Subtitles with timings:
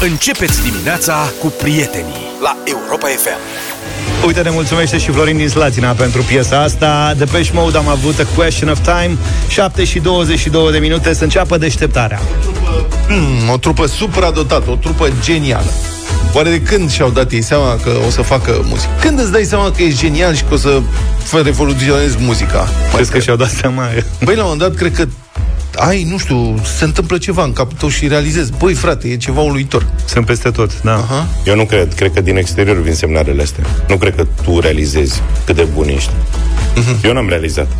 [0.00, 3.38] Începeți dimineața cu prietenii la Europa FM.
[4.26, 7.14] Uite, ne mulțumește și Florin din Slatina pentru piesa asta.
[7.16, 9.16] De pe Mode am avut A Question of Time
[9.48, 12.20] 7 și 22 de minute să înceapă deșteptarea
[13.08, 15.70] mm, O trupă supradotată, o trupă genială
[16.32, 18.90] Oare de când și-au dat ei seama că o să facă muzică?
[19.00, 20.80] Când îți dai seama că ești genial și că o să
[21.42, 22.68] revoluționezi muzica?
[22.94, 23.88] Crezi că și-au dat seama?
[24.24, 25.06] Băi, la un moment dat, cred că
[25.76, 29.40] ai, nu știu, se întâmplă ceva în capul tău și realizezi, băi, frate, e ceva
[29.40, 29.86] uluitor.
[30.04, 30.94] Sunt peste tot, da.
[30.94, 31.26] Aha.
[31.44, 33.64] Eu nu cred, cred că din exterior vin semnalele astea.
[33.88, 36.10] Nu cred că tu realizezi cât de bun ești.
[36.10, 37.04] Uh-huh.
[37.04, 37.68] Eu n-am realizat.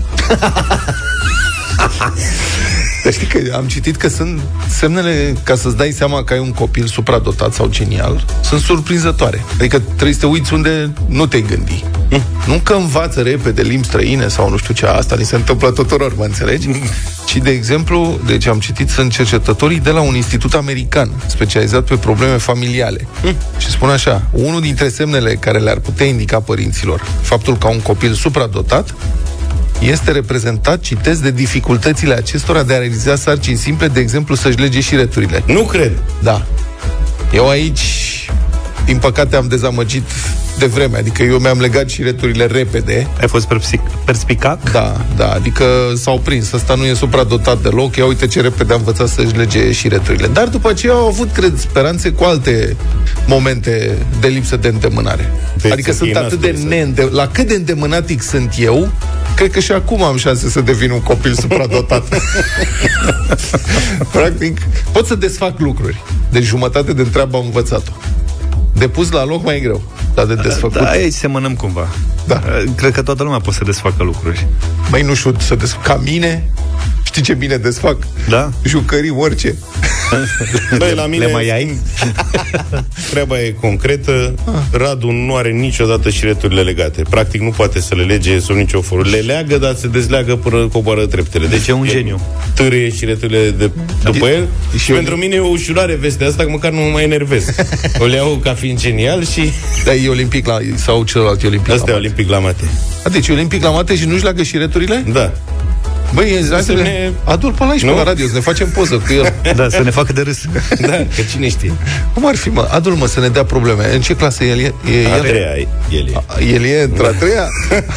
[3.07, 6.53] Dar știi că am citit că sunt semnele ca să-ți dai seama că ai un
[6.53, 9.45] copil supradotat sau genial, sunt surprinzătoare.
[9.59, 11.85] Adică trebuie să te uiți unde nu te gândi.
[12.11, 12.23] Mm.
[12.47, 16.17] Nu că învață repede limbi străine sau nu știu ce, asta ni se întâmplă tuturor,
[16.17, 16.69] mă înțelegi?
[16.69, 16.75] Mm.
[17.27, 21.97] Ci, de exemplu, deci am citit, sunt cercetătorii de la un institut american specializat pe
[21.97, 23.07] probleme familiale.
[23.23, 23.35] Mm.
[23.59, 28.13] Și spun așa, unul dintre semnele care le-ar putea indica părinților faptul că un copil
[28.13, 28.95] supradotat
[29.81, 34.81] este reprezentat, citesc, de dificultățile acestora de a realiza sarcini simple, de exemplu, să-și lege
[34.81, 35.43] și returile.
[35.47, 35.93] Nu cred.
[36.23, 36.47] Da.
[37.33, 37.81] Eu aici,
[38.87, 40.03] din păcate, am dezamăgit
[40.59, 43.09] de vreme, adică eu mi-am legat și returile repede.
[43.21, 43.49] Ai fost
[44.05, 44.71] perspicac?
[44.73, 46.53] Da, da, adică s-au prins.
[46.53, 47.97] Asta nu e supradotat deloc.
[47.97, 50.27] Ia uite ce repede am învățat să-și lege și returile.
[50.27, 52.77] Dar după aceea au avut, cred, speranțe cu alte
[53.27, 55.33] momente de lipsă de îndemânare.
[55.63, 57.03] De adică sunt atât de neînde...
[57.03, 58.93] La cât de îndemânatic sunt eu,
[59.37, 62.05] cred că și acum am șanse să devin un copil supradotat.
[64.13, 64.59] Practic,
[64.93, 66.03] pot să desfac lucruri.
[66.31, 67.93] Deci jumătate de treabă am învățat-o.
[68.79, 69.83] De pus la loc mai e greu.
[70.15, 70.81] Dar de desfăcut.
[70.81, 71.89] Da, aici semănăm cumva.
[72.27, 72.43] Da.
[72.77, 74.47] Cred că toată lumea poate să desfacă lucruri.
[74.91, 75.83] Mai nu știu să desfac.
[75.83, 76.51] Ca mine,
[77.17, 77.97] știi ce bine desfac?
[78.29, 78.51] Da.
[78.65, 79.55] Jucării, orice.
[80.79, 81.25] Băi, la mine...
[81.25, 81.79] Le mai ai?
[83.11, 84.35] Treaba e concretă.
[84.45, 84.53] Ah.
[84.71, 87.03] Radu nu are niciodată șireturile legate.
[87.11, 89.09] Practic nu poate să le lege sub nicio formă.
[89.11, 91.47] Le leagă, dar se dezleagă până coboară treptele.
[91.47, 92.21] Deci e un geniu.
[92.55, 93.71] Târâie șireturile de,
[94.03, 94.49] după el.
[94.79, 97.45] Și pentru mine e o ușurare vestea asta, că măcar nu mă mai enervez.
[97.99, 99.53] O le iau ca fiind genial și...
[99.85, 100.59] Da, e olimpic la...
[100.75, 102.65] sau celălalt e olimpic Asta e olimpic la mate.
[103.05, 105.05] A, deci e olimpic la mate și nu-și leagă șireturile?
[105.13, 105.33] Da.
[106.15, 107.11] Băi, hai să ne...
[107.25, 109.33] Adu-l pe aici, pe la radio, să ne facem poză cu el.
[109.57, 110.39] Da, să ne facă de râs.
[110.81, 111.73] da, că cine știe.
[112.15, 112.69] Cum ar fi, mă?
[112.71, 113.95] Adu-l, mă, să ne dea probleme.
[113.95, 114.75] În ce clasă el e?
[115.03, 116.13] e a treia, el e.
[116.15, 117.49] A, el e într-a treia?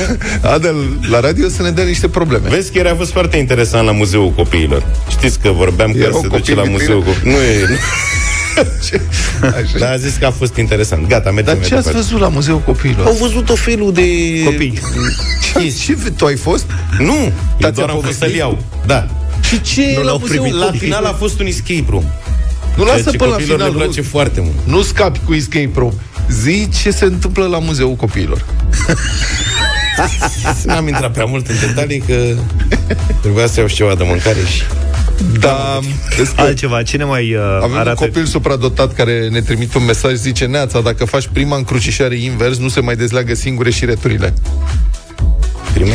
[0.53, 2.49] Adu-l la radio să ne dea niște probleme.
[2.49, 4.85] Vezi că era a fost foarte interesant la Muzeul Copiilor.
[5.09, 7.37] Știți că vorbeam că se duce la Muzeul Copiilor.
[7.37, 7.65] Nu e...
[7.69, 8.99] Nu.
[9.79, 11.07] Dar a zis că a fost interesant.
[11.07, 13.05] Gata, mergem Dar ce ați văzut la Muzeul Copiilor?
[13.05, 14.03] Au văzut o felul de...
[14.43, 14.79] Copii.
[15.53, 16.65] Ce, ce, tu ai fost?
[16.99, 18.57] Nu, eu doar am fost să-l iau.
[18.85, 19.07] Da.
[19.41, 22.03] Și ce nu la muzeul La final a fost un escape room.
[22.75, 23.71] Nu lasă până la final.
[23.71, 24.55] Le place foarte mult.
[24.63, 25.93] Nu scapi cu escape room.
[26.29, 28.45] Zi ce se întâmplă la Muzeul Copiilor.
[30.65, 32.35] N-am intrat prea mult în detalii că
[33.21, 34.63] trebuia să iau și ceva de mâncare și
[35.39, 35.79] da,
[36.35, 37.89] altceva, cine mai uh, Avem arată?
[37.89, 42.57] un copil supradotat care ne trimite un mesaj, zice Neața, dacă faci prima încrucișare invers,
[42.57, 44.33] nu se mai dezleagă singure și returile.
[45.73, 45.89] Prima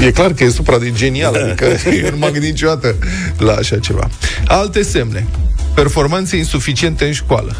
[0.00, 1.64] e, e clar că e supra de genial, adică
[2.04, 2.94] eu nu m-am gândit niciodată
[3.38, 4.08] la așa ceva.
[4.46, 5.26] Alte semne.
[5.74, 7.56] Performanțe insuficiente în școală.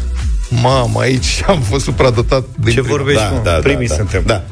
[0.61, 2.95] Mamă, aici am fost supradotat de Ce prima.
[2.95, 4.23] vorbești, da, da, Primii da, suntem.
[4.25, 4.43] Da.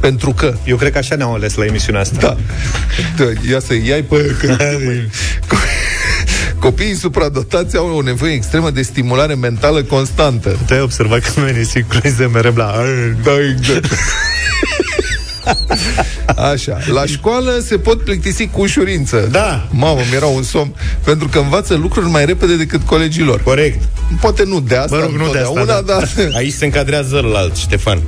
[0.00, 0.54] Pentru că...
[0.64, 2.18] Eu cred că așa ne-au ales la emisiunea asta.
[2.20, 2.36] Da.
[3.16, 4.34] da ia să iai pe...
[6.58, 10.58] Copiii supradotați au o nevoie extremă de stimulare mentală constantă.
[10.66, 12.74] Te ai observat că nu sincronize mereu la...
[13.22, 13.92] Da, exact.
[16.52, 16.78] Așa.
[16.92, 19.28] La școală se pot plictisi cu ușurință.
[19.30, 19.68] Da.
[19.70, 20.74] Mamă, mi-era un somn.
[21.04, 23.42] Pentru că învață lucruri mai repede decât colegii lor.
[23.42, 23.82] Corect.
[24.20, 25.80] Poate nu de asta, mă rog, nu de asta, da.
[25.86, 26.08] dar...
[26.34, 28.02] Aici se încadrează alt Ștefan.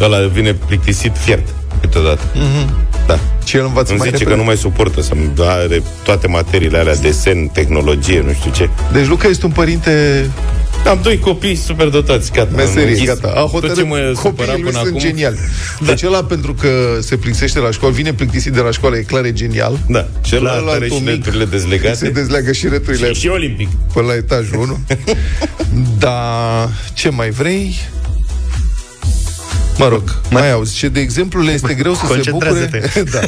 [0.00, 1.48] Ăla vine plictisit fiert
[1.80, 2.22] câteodată.
[2.22, 3.06] Mm-hmm.
[3.06, 3.18] Da.
[3.44, 4.36] Și el învață Îmi mai zice repede.
[4.36, 8.68] că nu mai suportă să are toate materiile alea, desen, tehnologie, nu știu ce.
[8.92, 10.24] Deci Luca este un părinte
[10.88, 12.56] am doi copii super dotați, gata.
[12.56, 13.32] Meserie, gata.
[13.36, 14.98] A hotărât, ce mă copiii lui sunt acum.
[14.98, 15.38] geniali.
[15.80, 15.86] Da.
[15.86, 16.68] Deci ăla pentru că
[17.00, 19.78] se plictisește la școală, vine plictisit de la școală, e clar, e genial.
[19.88, 20.06] Da.
[20.24, 21.94] Și ăla are și returile dezlegate.
[21.94, 23.12] Se dezleagă și returile.
[23.12, 23.68] Și, și olimpic.
[23.92, 24.78] Până la etajul 1.
[25.98, 27.74] da, ce mai vrei?
[29.78, 30.74] Mă rog, mai auzi.
[30.74, 32.70] Ce, de exemplu, le este greu să se bucure...
[33.12, 33.20] da.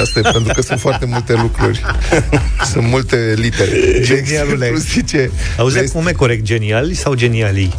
[0.00, 1.82] Asta e pentru că sunt foarte multe lucruri.
[2.72, 4.00] Sunt multe litere.
[4.00, 4.72] Genialule.
[4.76, 5.98] Zice, Auzi, este...
[5.98, 6.44] cum e corect?
[6.44, 7.74] Geniali sau genialii?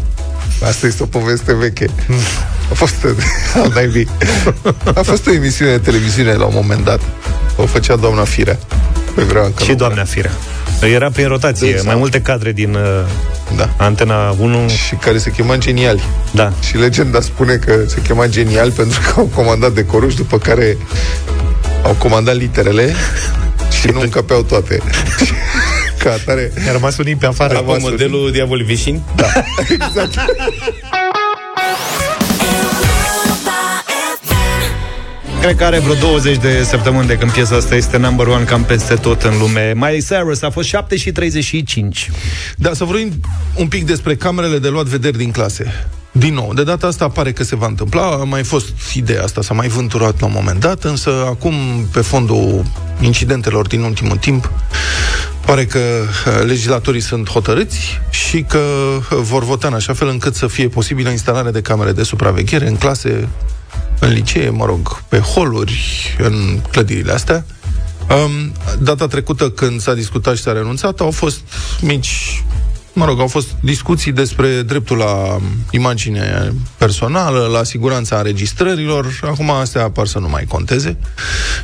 [0.64, 1.90] Asta este o poveste veche.
[2.72, 2.96] A fost,
[5.00, 7.02] a fost o emisiune de televiziune la un moment dat.
[7.56, 8.60] O făcea doamna Firea.
[9.16, 10.32] Pe și doamna Firea.
[10.82, 11.86] Era prin rotație, Exact.
[11.86, 12.82] mai multe cadre din uh,
[13.56, 13.70] Da.
[13.78, 14.68] antena 1.
[14.68, 16.02] Și care se chema Geniali.
[16.32, 16.52] Da.
[16.68, 20.78] Și legenda spune că se chema Genial pentru că au comandat decorul și după care
[21.84, 22.94] au comandat literele
[23.82, 24.80] și nu încăpeau toate.
[26.04, 26.52] Ca atare...
[26.68, 27.54] A rămas unii pe afară.
[27.54, 29.02] Da, Acum modelul Diavol Vișin?
[29.70, 30.14] Exact.
[35.48, 38.64] Cred că are vreo 20 de săptămâni de când piesa asta este number one cam
[38.64, 39.74] peste tot în lume.
[39.76, 42.12] Miley Cyrus a fost 7 și 35.
[42.56, 43.12] Da, să vorbim
[43.56, 45.88] un pic despre camerele de luat vederi din clase.
[46.12, 49.42] Din nou, de data asta pare că se va întâmpla, a mai fost ideea asta,
[49.42, 51.54] s-a mai vânturat la un moment dat, însă acum,
[51.92, 52.64] pe fondul
[53.00, 54.52] incidentelor din ultimul timp,
[55.48, 60.36] pare că uh, legislatorii sunt hotărâți și că uh, vor vota în așa fel încât
[60.36, 63.28] să fie posibilă instalarea de camere de supraveghere în clase,
[64.00, 65.80] în licee, mă rog, pe holuri,
[66.20, 67.46] în clădirile astea.
[68.10, 71.40] Um, data trecută, când s-a discutat și s-a renunțat, au fost
[71.82, 72.44] mici
[72.98, 75.40] mă rog, au fost discuții despre dreptul la
[75.72, 79.20] imagine personală, la siguranța înregistrărilor.
[79.24, 80.98] Acum astea apar să nu mai conteze.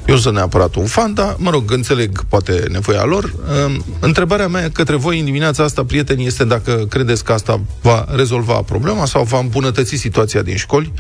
[0.06, 3.34] Eu sunt neapărat un fan, dar, mă rog, înțeleg poate nevoia lor.
[3.66, 8.06] Um, Întrebarea mea către voi în dimineața asta, prieteni, este dacă credeți că asta va
[8.16, 10.94] rezolva problema sau va îmbunătăți situația din școli,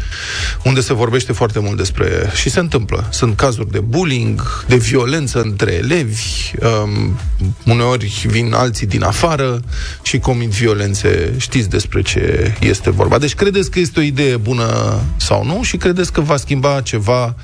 [0.63, 2.31] unde se vorbește foarte mult despre...
[2.33, 3.07] și se întâmplă.
[3.11, 6.51] Sunt cazuri de bullying, de violență între elevi,
[6.83, 7.19] um,
[7.65, 9.61] uneori vin alții din afară
[10.01, 11.33] și comit violențe.
[11.37, 13.17] Știți despre ce este vorba.
[13.17, 17.35] Deci credeți că este o idee bună sau nu și credeți că va schimba ceva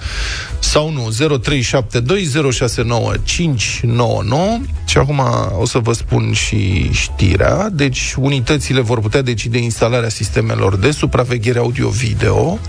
[0.59, 1.09] sau nu.
[1.41, 1.43] 0372069599
[4.85, 5.21] și acum
[5.59, 7.69] o să vă spun și știrea.
[7.71, 12.59] Deci unitățile vor putea decide instalarea sistemelor de supraveghere audio-video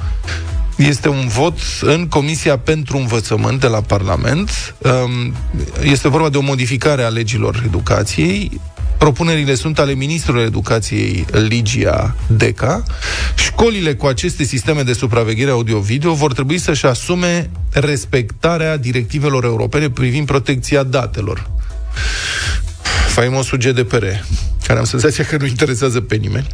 [0.77, 4.75] este un vot în Comisia pentru Învățământ de la Parlament.
[4.79, 5.35] Um,
[5.83, 8.61] Este vorba de o modificare a legilor educației.
[9.01, 12.83] Propunerile sunt ale Ministrului Educației Ligia Deca.
[13.35, 20.27] Școlile cu aceste sisteme de supraveghere audio-video vor trebui să-și asume respectarea directivelor europene privind
[20.27, 21.51] protecția datelor
[23.09, 24.05] faimosul GDPR,
[24.67, 26.47] care am senzația că nu interesează pe nimeni.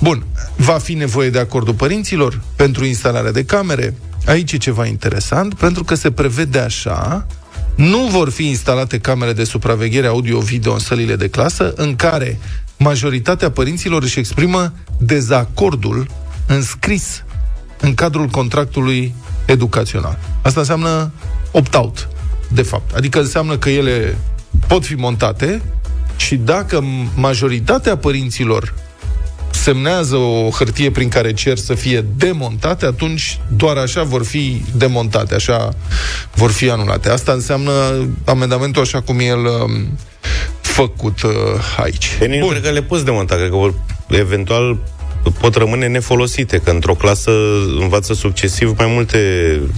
[0.00, 0.24] Bun,
[0.56, 3.94] va fi nevoie de acordul părinților pentru instalarea de camere?
[4.26, 7.26] Aici e ceva interesant, pentru că se prevede așa,
[7.74, 12.38] nu vor fi instalate camere de supraveghere audio-video în sălile de clasă în care
[12.78, 16.06] majoritatea părinților își exprimă dezacordul
[16.46, 17.24] înscris
[17.80, 19.14] în cadrul contractului
[19.46, 20.18] educațional.
[20.42, 21.12] Asta înseamnă
[21.50, 22.08] opt-out,
[22.48, 22.94] de fapt.
[22.94, 24.18] Adică înseamnă că ele
[24.66, 25.62] pot fi montate
[26.16, 26.84] și dacă
[27.14, 28.74] majoritatea părinților
[29.54, 35.34] semnează o hârtie prin care cer să fie demontate, atunci doar așa vor fi demontate,
[35.34, 35.74] așa
[36.34, 37.08] vor fi anulate.
[37.08, 37.72] Asta înseamnă
[38.24, 39.98] amendamentul așa cum e el um,
[40.60, 41.30] făcut uh,
[41.76, 42.16] aici.
[42.18, 43.74] Pe nici nu cred că le poți demonta, cred că vor,
[44.08, 44.78] eventual
[45.38, 47.30] pot rămâne nefolosite, că într-o clasă
[47.80, 49.18] învață succesiv mai multe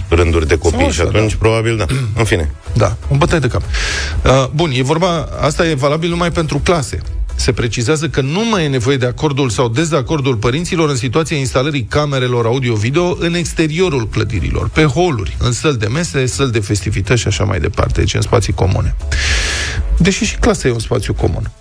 [0.09, 1.37] rânduri de copii Sau și așa, atunci da.
[1.39, 1.85] probabil da.
[2.15, 2.51] În fine.
[2.73, 3.61] Da, un bătaie de cap.
[3.61, 6.99] Uh, bun, e vorba, asta e valabil numai pentru clase.
[7.35, 11.83] Se precizează că nu mai e nevoie de acordul sau dezacordul părinților în situația instalării
[11.83, 17.27] camerelor audio-video în exteriorul clădirilor, pe holuri, în săli de mese, săli de festivități și
[17.27, 18.95] așa mai departe, deci în spații comune.
[19.97, 21.51] Deși și clasa e un spațiu comun.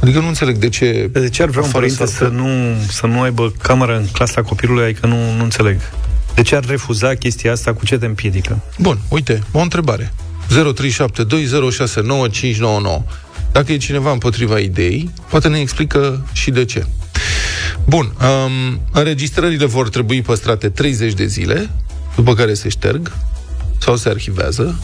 [0.00, 1.10] Adică nu înțeleg de ce...
[1.12, 2.48] De ce ar vrea un afară părinte s-ar să nu,
[2.88, 4.84] să nu aibă cameră în clasa copilului?
[4.84, 5.80] Adică nu, nu înțeleg.
[6.34, 7.72] De ce ar refuza chestia asta?
[7.72, 8.60] Cu ce te împiedică?
[8.78, 10.12] Bun, uite, o întrebare.
[10.48, 10.54] 0372069599.
[13.52, 16.86] Dacă e cineva împotriva ideii, poate ne explică și de ce.
[17.84, 21.70] Bun, um, înregistrările vor trebui păstrate 30 de zile,
[22.14, 23.12] după care se șterg
[23.78, 24.78] sau se arhivează.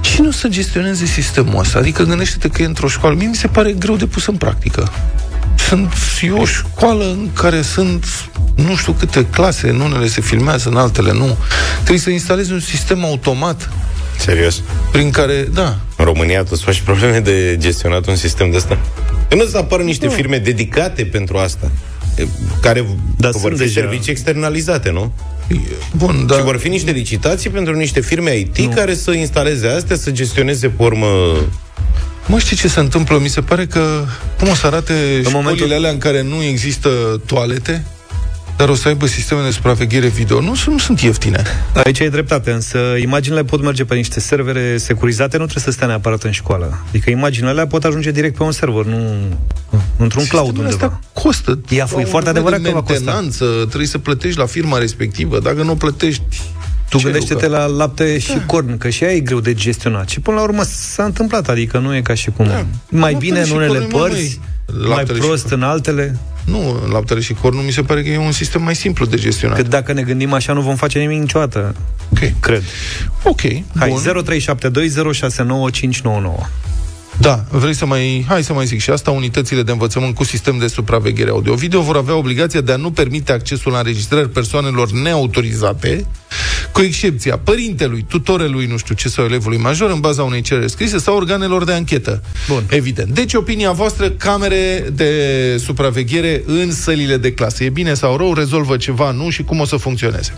[0.00, 1.78] Cine o să gestioneze sistemul ăsta?
[1.78, 3.16] Adică gândește-te că e într-o școală.
[3.16, 4.92] Mie mi se pare greu de pus în practică.
[5.68, 8.04] Sunt e o școală în care sunt
[8.54, 11.36] nu știu câte clase, în unele se filmează, în altele nu.
[11.76, 13.70] Trebuie să instalezi un sistem automat
[14.20, 14.62] Serios.
[14.92, 18.78] prin care, da, În România tu îți faci probleme de gestionat un sistem de ăsta?
[19.28, 21.70] Că nu să apară niște firme dedicate pentru asta,
[22.16, 22.26] e,
[22.60, 22.84] care
[23.16, 23.80] Dar vor sunt fi deja.
[23.80, 25.12] servicii externalizate, nu?
[25.96, 26.32] bun, Da.
[26.34, 26.38] da.
[26.38, 28.68] Și vor fi niște licitații pentru niște firme IT nu.
[28.68, 31.06] care să instaleze astea, să gestioneze pe urmă...
[32.26, 33.18] Mă știi ce se întâmplă?
[33.18, 34.04] Mi se pare că
[34.38, 36.88] cum o să arate în școlile momentul- alea în care nu există
[37.26, 37.84] toalete,
[38.60, 40.40] dar o să aibă sisteme de supraveghere video.
[40.40, 41.42] Nu, sunt- nu sunt ieftine.
[41.84, 45.86] Aici e dreptate, însă imaginile pot merge pe niște servere securizate, nu trebuie să stea
[45.86, 46.78] neapărat în școală.
[46.88, 48.96] Adică imaginile alea pot ajunge direct pe un server, nu
[49.96, 50.86] într-un cloud Sistemele undeva.
[50.86, 51.60] astea costă.
[51.68, 53.12] Ia, fu, e Au foarte nevoie adevărat de că va costa.
[53.12, 55.38] mentenanță, trebuie să plătești la firma respectivă.
[55.40, 56.22] Dacă nu plătești,
[56.88, 57.58] Tu Ce, gândește-te Luca?
[57.58, 60.08] la lapte și corn, că și aia e greu de gestionat.
[60.08, 62.46] Și până la urmă s-a întâmplat, adică nu e ca și cum.
[62.46, 62.52] Da.
[62.88, 64.40] Mai Laptele bine în și unele cornul, părți, măi,
[64.78, 65.54] mai laptele și prost corn.
[65.54, 66.18] în altele.
[66.44, 69.56] Nu, laptele și cornul mi se pare că e un sistem mai simplu de gestionat.
[69.56, 71.74] Că dacă ne gândim așa, nu vom face nimic niciodată.
[72.12, 72.40] Ok.
[72.40, 72.62] Cred.
[73.22, 73.40] Ok.
[73.78, 74.24] Hai, bun.
[74.24, 76.60] 0372069599.
[77.20, 78.24] Da, vrei să mai...
[78.28, 79.10] Hai să mai zic și asta.
[79.10, 83.32] Unitățile de învățământ cu sistem de supraveghere audio-video vor avea obligația de a nu permite
[83.32, 86.06] accesul la înregistrări persoanelor neautorizate,
[86.72, 90.98] cu excepția părintelui, tutorelui, nu știu ce, sau elevului major, în baza unei cereri scrise,
[90.98, 92.22] sau organelor de anchetă.
[92.48, 92.64] Bun.
[92.70, 93.08] Evident.
[93.08, 95.12] Deci, opinia voastră, camere de
[95.64, 97.64] supraveghere în sălile de clasă.
[97.64, 98.34] E bine sau rău?
[98.34, 99.10] Rezolvă ceva?
[99.10, 99.30] Nu?
[99.30, 100.32] Și cum o să funcționeze?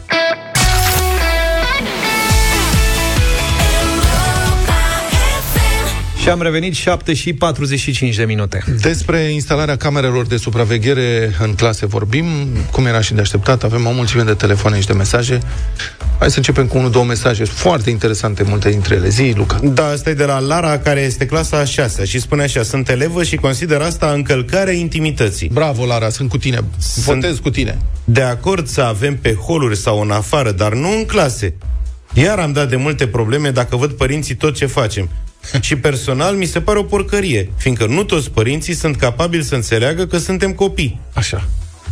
[6.23, 8.65] Și am revenit 7 și 45 de minute.
[8.81, 12.27] Despre instalarea camerelor de supraveghere în clase vorbim,
[12.71, 15.39] cum era și de așteptat, avem o mulțime de telefoane și de mesaje.
[16.19, 19.09] Hai să începem cu unul, două mesaje foarte interesante, multe dintre ele.
[19.09, 19.61] Zi, Luca.
[19.63, 22.89] Da, asta e de la Lara, care este clasa a 6 și spune așa, sunt
[22.89, 25.51] elevă și consider asta încălcarea intimității.
[25.53, 26.65] Bravo, Lara, sunt cu tine.
[27.05, 27.79] Votez cu tine.
[28.05, 31.55] De acord să avem pe holuri sau în afară, dar nu în clase.
[32.13, 35.09] Iar am dat de multe probleme dacă văd părinții tot ce facem.
[35.61, 40.07] Și personal mi se pare o porcărie, fiindcă nu toți părinții sunt capabili să înțeleagă
[40.07, 41.49] că suntem copii Așa.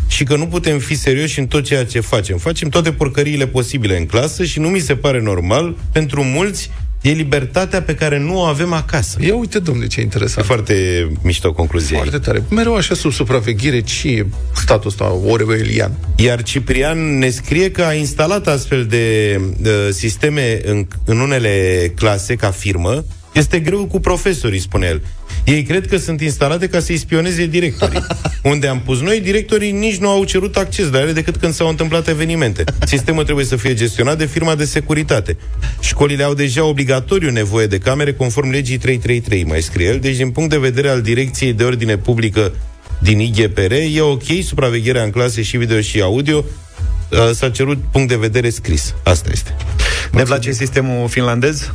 [0.09, 2.39] și că nu putem fi serioși în tot ceea ce facem.
[2.39, 7.11] Facem toate porcăriile posibile în clasă și nu mi se pare normal, pentru mulți, e
[7.11, 9.19] libertatea pe care nu o avem acasă.
[9.21, 10.47] Ia uite, domnule, ce E interesant.
[10.47, 12.03] foarte mișto concluzia ei.
[12.03, 12.43] Foarte tare.
[12.51, 15.93] Mereu așa sub supraveghere, ce e statul ăsta orwellian?
[16.17, 22.35] Iar Ciprian ne scrie că a instalat astfel de uh, sisteme în, în unele clase
[22.35, 23.05] ca firmă.
[23.33, 25.03] Este greu cu profesorii, spune el.
[25.45, 28.07] Ei cred că sunt instalate ca să-i spioneze directorii.
[28.43, 31.69] Unde am pus noi, directorii nici nu au cerut acces la ele decât când s-au
[31.69, 32.65] întâmplat evenimente.
[32.87, 35.37] Sistemul trebuie să fie gestionat de firma de securitate.
[35.81, 39.99] Școlile au deja obligatoriu nevoie de camere conform legii 333, mai scrie el.
[39.99, 42.53] Deci, din punct de vedere al Direcției de Ordine Publică
[42.99, 46.45] din IGPR, e ok supravegherea în clase și video și audio,
[47.11, 48.95] Uh, s-a cerut punct de vedere scris.
[49.03, 49.57] Asta este.
[50.13, 51.73] Ne place sistemul finlandez?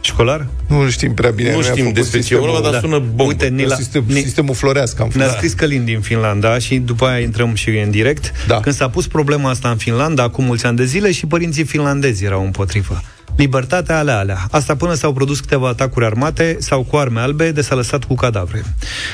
[0.00, 0.46] Școlar?
[0.68, 1.50] Nu știm prea bine.
[1.52, 2.78] nu noi am știm făcut despre ce e sistemul- vorba, dar Da.
[2.86, 3.22] sună bombă.
[3.22, 5.36] Uite, ni la- Sistem, ni- sistemul florească am Ne-a fost.
[5.36, 8.32] scris Călin din Finlanda și după aia intrăm și în direct.
[8.46, 8.60] Da.
[8.60, 12.24] Când s-a pus problema asta în Finlanda, acum mulți ani de zile, și părinții finlandezi
[12.24, 13.02] erau împotrivă.
[13.38, 14.38] Libertatea alea alea.
[14.50, 18.14] Asta până s-au produs câteva atacuri armate sau cu arme albe de s-a lăsat cu
[18.14, 18.62] cadavre.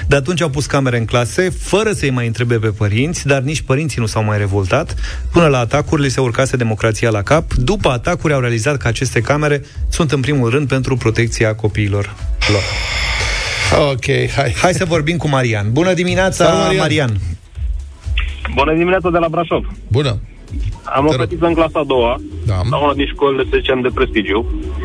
[0.07, 3.61] De atunci au pus camere în clase, fără să-i mai întrebe pe părinți, dar nici
[3.61, 4.95] părinții nu s-au mai revoltat.
[5.33, 7.55] Până la atacuri li se urcase democrația la cap.
[7.55, 12.15] După atacuri au realizat că aceste camere sunt în primul rând pentru protecția copiilor
[12.53, 12.63] lor.
[13.91, 14.05] Ok,
[14.37, 14.55] hai.
[14.61, 15.73] Hai să vorbim cu Marian.
[15.73, 16.79] Bună dimineața, Salut, Marian.
[16.79, 17.21] Marian.
[18.55, 19.65] Bună dimineața de la Brașov.
[19.89, 20.19] Bună.
[20.85, 21.25] Am o Te rog.
[21.29, 22.55] fetiță în clasa a doua, Da.
[22.71, 24.41] la una din școlile, să zicem, de prestigiu.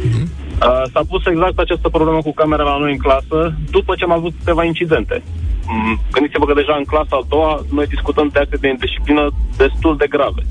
[0.10, 0.22] Mhm.
[0.62, 4.12] Uh, s-a pus exact această problemă cu camera la noi în clasă, după ce am
[4.12, 5.24] avut câteva incidente.
[5.68, 9.98] Mm, Gândiți-vă că deja în clasa a doua noi discutăm de acte de indisciplină destul
[9.98, 10.42] de grave.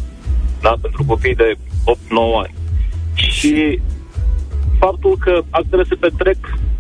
[0.61, 0.75] Da?
[0.81, 2.55] Pentru copii de 8-9 ani.
[3.15, 3.81] Și
[4.79, 6.37] faptul că actele se petrec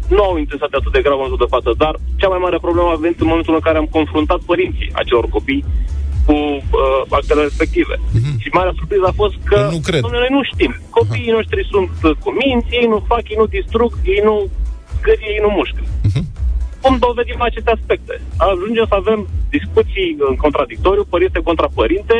[0.08, 2.88] nu au intensitate atât de gravă în momentul de față, dar cea mai mare problemă
[2.90, 5.64] a venit în momentul în care am confruntat părinții acelor copii
[6.28, 7.94] cu uh, actele respective.
[8.42, 10.00] Și marea surpriză a fost că Eu nu cred.
[10.04, 10.72] domnule, noi nu știm.
[10.98, 14.34] Copiii noștri sunt uh, cu minți, ei nu fac, ei nu distrug, ei nu
[14.96, 15.82] scârie, ei nu mușcă.
[16.82, 18.14] Cum dovedim aceste aspecte?
[18.50, 19.20] Ajungem să avem
[19.56, 22.18] discuții în contradictoriu, părinte contra părinte,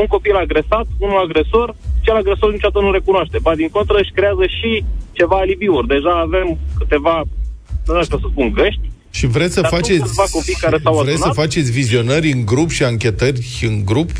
[0.00, 1.68] un copil agresat, unul agresor,
[2.04, 3.38] cel agresor niciodată nu recunoaște.
[3.42, 4.70] Ba din contră își creează și
[5.18, 5.86] ceva alibiuri.
[5.94, 7.16] Deja avem câteva,
[7.86, 10.94] nu știu să spun, găști, Și vreți să Dar sunt faceți câțiva copii care s-au
[10.94, 11.42] vreți să adunat?
[11.44, 14.10] faceți vizionări în grup și anchetări în grup?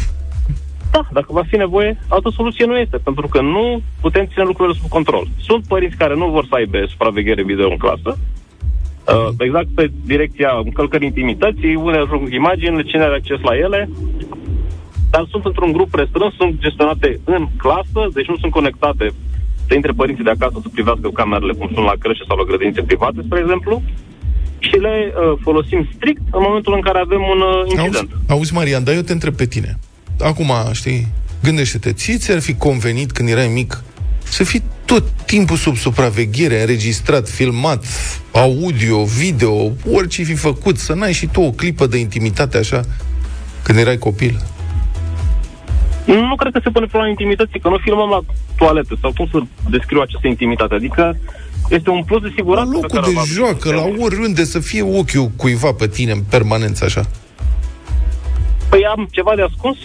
[0.90, 4.78] Da, dacă va fi nevoie, altă soluție nu este, pentru că nu putem ține lucrurile
[4.80, 5.24] sub control.
[5.48, 10.50] Sunt părinți care nu vor să aibă supraveghere video în clasă, uh, exact pe direcția
[10.64, 13.88] încălcării intimității, unele ajung cu imagini, cine are acces la ele,
[15.10, 19.06] dar sunt într-un grup restrâns, sunt gestionate în clasă, deci nu sunt conectate
[19.66, 22.82] să intre părinții de acasă să privească camerele cum sunt la creșe sau la grădinițe
[22.82, 23.82] private, spre exemplu,
[24.66, 27.94] și le uh, folosim strict în momentul în care avem un uh, incident.
[27.96, 29.78] Auzi, auzi, Marian, dar eu te întreb pe tine.
[30.20, 31.06] Acum, știi,
[31.42, 33.82] gândește-te, ție ți-ar fi convenit când erai mic
[34.28, 37.84] să fii tot timpul sub supraveghere, înregistrat, filmat,
[38.32, 42.80] audio, video, orice fi făcut, să n-ai și tu o clipă de intimitate așa
[43.62, 44.42] când erai copil.
[46.06, 48.20] Nu cred că se pune problema intimității, că nu filmăm la
[48.56, 49.38] toalete sau cum să
[49.70, 50.74] descriu această intimitate.
[50.74, 51.16] Adică
[51.68, 52.70] este un plus de La siguranță.
[52.70, 53.32] pe locul care de îl avem.
[53.34, 57.06] joacă, la oriunde, să fie ochiul cuiva pe tine în permanență așa.
[58.68, 59.76] Păi am ceva de ascuns?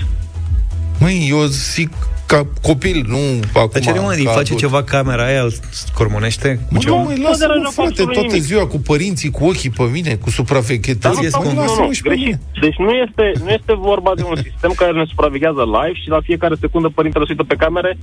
[0.99, 1.89] Măi, eu zic
[2.25, 3.17] ca copil, nu
[3.53, 4.57] acum Dar ce mă, ca face adult.
[4.59, 6.95] ceva camera aia, îl scormonește cu Mă, ceva?
[6.95, 8.43] nu, mai Nu lasă deranjează mă, frate, absolut toată nimic.
[8.43, 11.15] ziua cu părinții, cu ochii pe mine, cu supraveghetări.
[11.29, 12.25] Da, Mă, nu, nu, lasă-mă nu, și pe greșit.
[12.25, 12.39] mine.
[12.61, 16.19] Deci nu este, nu este vorba de un sistem care ne supraveghează live și la
[16.27, 17.97] fiecare secundă părintele se uită pe camere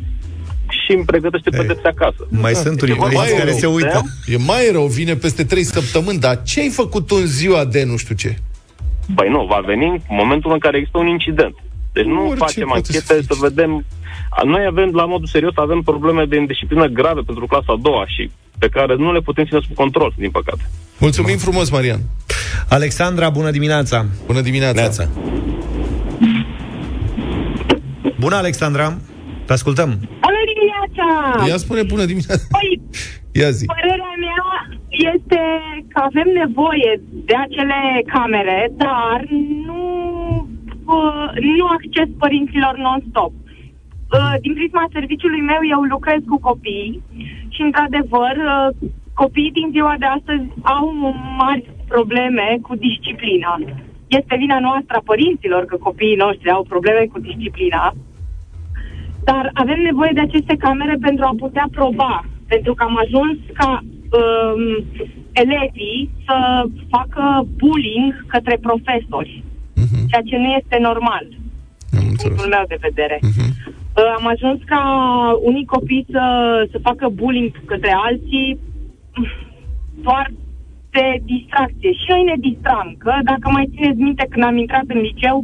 [0.85, 2.27] și îmi pregătește pedepse acasă.
[2.29, 4.03] Mai sunt unii Este vorba părinți de care un se uită.
[4.05, 4.35] sistem.
[4.41, 7.97] E mai rău, vine peste 3 săptămâni, dar ce ai făcut în ziua de nu
[7.97, 8.37] știu ce?
[9.15, 11.55] Băi nu, va veni în momentul în care există un incident.
[11.93, 13.37] Deci nu Orice facem poate să anchete fie.
[13.37, 13.85] să vedem...
[14.31, 18.05] A, Noi avem, la modul serios, avem probleme de indisciplină grave pentru clasa a doua
[18.07, 20.71] și pe care nu le putem ține sub control, din păcate.
[20.99, 22.01] Mulțumim frumos, Marian.
[22.69, 24.07] Alexandra, bună dimineața!
[24.27, 24.81] Bună dimineața.
[24.81, 25.09] Neața.
[28.21, 28.99] Bună, Alexandra!
[29.47, 30.09] Te ascultăm!
[30.99, 31.47] Bună dimineața!
[31.50, 32.47] Ia spune bună dimineața.
[32.57, 32.71] Păi,
[33.40, 33.64] Ia zi.
[33.75, 34.47] părerea mea
[35.12, 35.40] este
[35.93, 36.90] că avem nevoie
[37.28, 37.81] de acele
[38.14, 39.19] camere, dar
[39.69, 39.83] nu,
[40.97, 41.28] uh,
[41.59, 43.33] nu acces părinților non-stop.
[44.17, 47.02] Uh, din prisma serviciului meu, eu lucrez cu copii
[47.55, 48.69] și, într-adevăr, uh,
[49.23, 50.85] copiii din ziua de astăzi au
[51.38, 53.52] mari probleme cu disciplina.
[54.07, 57.95] Este vina noastră a părinților că copiii noștri au probleme cu disciplina,
[59.30, 63.70] dar avem nevoie de aceste camere pentru a putea proba, pentru că am ajuns ca
[64.18, 64.62] um,
[65.32, 66.37] elevii să
[66.94, 67.23] facă
[67.56, 69.42] bullying către profesori,
[69.85, 72.23] Mhm, ceea ce nu este normal, Am din înțeles.
[72.23, 73.16] punctul meu de vedere.
[73.23, 73.47] Mhm.
[73.99, 74.82] Uh, am ajuns ca
[75.50, 76.25] unii copii să,
[76.73, 78.58] să facă bullying către alții
[80.02, 80.30] doar
[80.97, 81.90] de distracție.
[82.00, 85.37] Și noi ne distram, că dacă mai țineți minte când am intrat în liceu,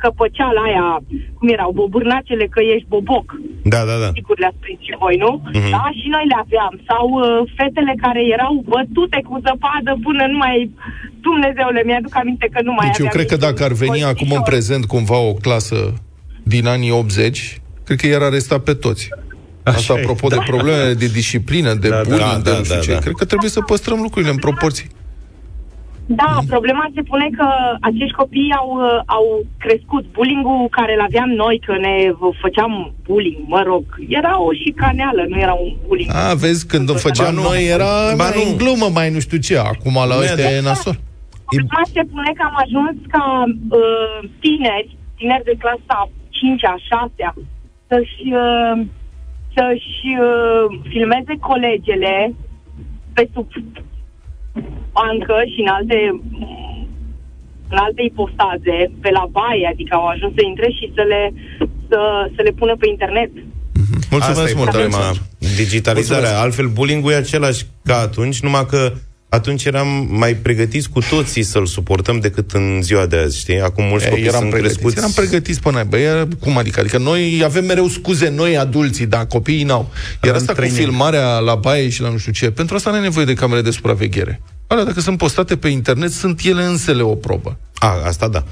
[0.00, 0.88] că păceala aia,
[1.38, 3.26] cum erau, bobârnacele, că ești boboc,
[3.74, 4.08] Da, da, da.
[4.18, 5.32] sigur le-ați prins și voi, nu?
[5.58, 5.70] Mhm.
[5.74, 6.74] Da, și noi le aveam.
[6.88, 7.24] Sau uh,
[7.58, 10.56] fetele care erau bătute cu zăpadă până nu mai...
[11.28, 13.90] Dumnezeule, mi-aduc aminte că nu mai Deci eu aveam cred că niciun dacă ar veni
[13.90, 14.14] colțișor.
[14.14, 15.78] acum în prezent cumva o clasă
[16.42, 19.08] din anii 80, cred că i-ar aresta pe toți.
[19.62, 22.74] Asta e, apropo de problemele de disciplină, de Da, da, bullying, da, de nu știu
[22.76, 22.92] da, ce.
[22.92, 22.98] da.
[22.98, 24.88] Cred că trebuie să păstrăm lucrurile în proporții.
[26.22, 27.46] Da, problema se pune că
[27.80, 29.24] acești copii au, uh, au
[29.58, 30.04] crescut.
[30.12, 35.22] Bullying-ul care îl aveam noi, că ne v- făceam bullying, mă rog, era o șicaneală,
[35.28, 36.10] nu era un bullying.
[36.14, 37.48] A, vezi, când o făceam Ba nu.
[37.48, 38.50] noi era Ba mai nu.
[38.50, 39.54] în glumă, mai nu știu ce.
[39.58, 40.96] Acum la Nu e ăștia de- e nasol.
[41.44, 43.24] Problema se pune că am ajuns ca
[43.80, 45.96] uh, tineri, tineri de clasa
[46.36, 47.32] 5-a, 6-a,
[47.88, 48.76] să-și, uh,
[49.54, 52.34] să-și uh, filmeze colegele
[53.14, 53.46] pe sub
[54.92, 55.98] bancă și în alte
[57.72, 61.22] în alte ipostaze, pe la baie, adică au ajuns să intre și să le,
[61.88, 62.00] să,
[62.34, 63.30] să le pună pe internet.
[64.10, 64.96] Mulțumesc Asta e mult, problema.
[64.96, 65.22] Alexandru.
[65.56, 66.18] Digitalizarea.
[66.18, 66.44] Mulțumesc.
[66.44, 68.92] Altfel, bullying-ul e același ca atunci, numai că
[69.30, 73.60] atunci eram mai pregătiți cu toții să-l suportăm decât în ziua de azi, știi?
[73.60, 74.78] Acum mulți Ei, copii eram sunt pregătiți.
[74.78, 74.98] crescuți...
[74.98, 75.98] Eram pregătiți pe naiba.
[75.98, 76.80] Era, cum adică?
[76.80, 79.90] Adică noi avem mereu scuze, noi adulții, dar copiii n-au.
[79.92, 80.80] Iar Avem asta cu training.
[80.80, 83.60] filmarea la baie și la nu știu ce, pentru asta nu e nevoie de camere
[83.60, 84.40] de supraveghere.
[84.66, 87.58] Alea, dacă sunt postate pe internet, sunt ele însele o probă.
[87.74, 88.44] A, asta da.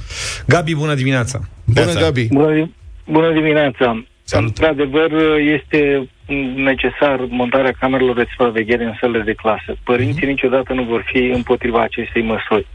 [0.47, 1.41] Gabi, bună dimineața!
[1.65, 2.01] Bună, Neața.
[2.01, 2.27] Gabi!
[2.33, 2.71] Bună,
[3.07, 4.07] bună dimineața!
[4.35, 4.49] Salut.
[4.49, 5.11] Într-adevăr,
[5.57, 6.09] este
[6.55, 9.77] necesar montarea camerelor de supraveghere în sălile de clasă.
[9.85, 12.67] Părinții niciodată nu vor fi împotriva acestei măsuri,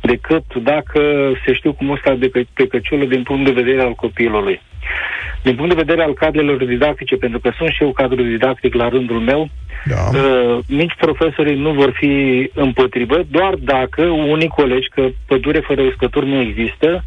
[0.00, 1.00] decât dacă
[1.44, 4.60] se știu cum ăsta de pe, pe căciulă din punct de vedere al copilului.
[5.42, 8.88] Din punct de vedere al cadrelor didactice, pentru că sunt și eu cadru didactic la
[8.88, 9.48] rândul meu,
[9.84, 10.18] Da.
[10.18, 12.14] Uh, nici profesorii nu vor fi
[12.54, 17.04] împotrivă, doar dacă unii colegi, că pădure fără uscături nu există,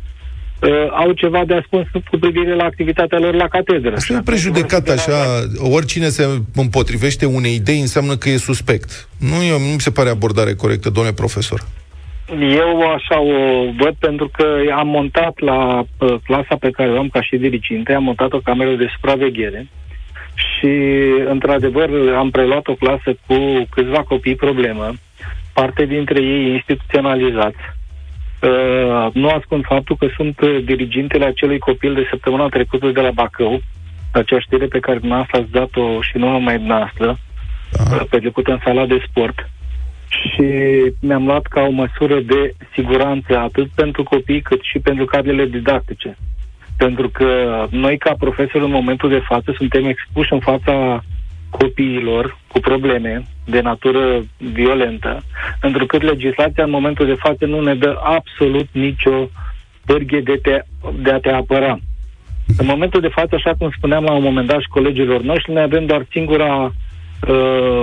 [0.61, 3.95] uh, au ceva de a spus cu privire la activitatea lor la catedră.
[3.95, 5.17] Asta e o prejudecată, așa,
[5.59, 9.09] oricine se împotrivește unei idei înseamnă că e suspect.
[9.19, 11.61] Nu, e, nu mi se pare abordare corectă, domnule profesor.
[12.39, 14.45] Eu așa o văd pentru că
[14.75, 18.39] am montat la uh, clasa pe care o am ca și diriginte, am montat o
[18.39, 19.67] cameră de supraveghere
[20.35, 20.73] și,
[21.29, 23.35] într-adevăr, am preluat o clasă cu
[23.69, 24.93] câțiva copii problemă,
[25.53, 27.61] parte dintre ei instituționalizați.
[28.41, 33.11] Uh, nu ascund faptul că sunt uh, dirigintele acelui copil de săptămâna trecută de la
[33.11, 33.61] Bacău,
[34.11, 38.85] acea știre pe care dumneavoastră ați dat-o și nu numai dumneavoastră, uh, petrecută în sala
[38.85, 39.49] de sport
[40.07, 40.45] și
[41.01, 46.17] mi-am luat ca o măsură de siguranță atât pentru copii cât și pentru cadrele didactice.
[46.77, 51.03] Pentru că noi ca profesori în momentul de față suntem expuși în fața
[51.49, 54.03] copiilor cu probleme de natură
[54.37, 55.23] violentă,
[55.61, 59.29] întrucât legislația în momentul de față nu ne dă absolut nicio
[59.85, 60.59] pârghie de, te,
[61.01, 61.79] de a te apăra.
[62.57, 65.61] În momentul de față, așa cum spuneam la un moment dat și colegilor noștri, noi
[65.63, 66.71] avem doar singura
[67.27, 67.81] uh,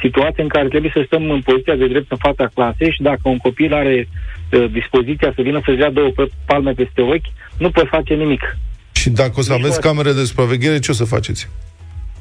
[0.00, 3.20] situație în care trebuie să stăm în poziția de drept în fața clasei și dacă
[3.22, 7.70] un copil are uh, dispoziția să vină să-ți dea două pe- palme peste ochi, nu
[7.70, 8.56] poți face nimic.
[8.92, 9.90] Și dacă o să Nici aveți măcar.
[9.92, 11.48] camere de supraveghere, ce o să faceți?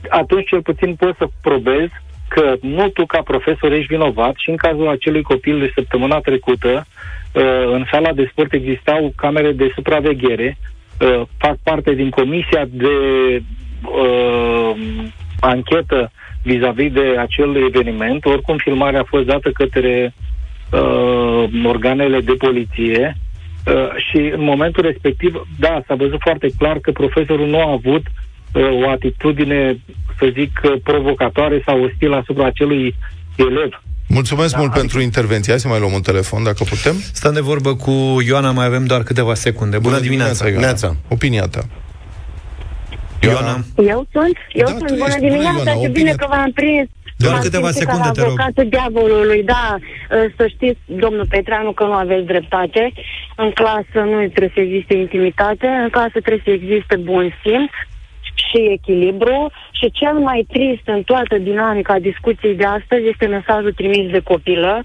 [0.10, 1.94] atunci cel puțin poți să probezi
[2.30, 6.86] că nu tu ca profesor ești vinovat și în cazul acelui copil de săptămâna trecută,
[7.34, 12.96] uh, în sala de sport existau camere de supraveghere, uh, fac parte din comisia de
[13.84, 14.76] uh,
[15.40, 16.12] anchetă
[16.44, 20.14] vis-a-vis de acel eveniment, oricum filmarea a fost dată către
[20.72, 23.18] uh, organele de poliție.
[23.68, 28.02] Uh, și în momentul respectiv, da, s-a văzut foarte clar că profesorul nu a avut
[28.06, 29.80] uh, o atitudine,
[30.20, 32.96] să zic, uh, provocatoare sau ostilă asupra acelui
[33.36, 33.82] elev.
[34.08, 35.52] Mulțumesc Da, mult adică- pentru intervenție.
[35.52, 36.96] Hai să mai luăm un telefon, dacă putem.
[37.14, 37.92] Stăm de vorbă cu
[38.26, 39.78] Ioana, mai avem doar câteva secunde.
[39.78, 40.48] Bună, dimineața!
[40.48, 40.60] Ioana.
[40.62, 40.96] Neața.
[41.08, 41.62] Opinia ta.
[43.22, 44.38] Ioana, Eu sunt?
[44.54, 44.90] Eu Da, tu sunt.
[44.98, 45.20] Bună ești.
[45.20, 45.90] Bună, dimineața, Ioana, ce opinie.
[46.00, 46.88] bine că v-am prins.
[47.24, 48.30] Doar M-am câteva simțit secunde, ca te rog.
[48.30, 49.66] avocatul diavolului, da.
[50.38, 52.92] Să știți, domnul Petreanu, că nu aveți dreptate.
[53.36, 57.72] În clasă nu trebuie să existe intimitate, în clasă trebuie să existe bun simț
[58.50, 64.12] și echilibru și cel mai trist în toată dinamica discuției de astăzi este mesajul trimis
[64.12, 64.84] de copilă,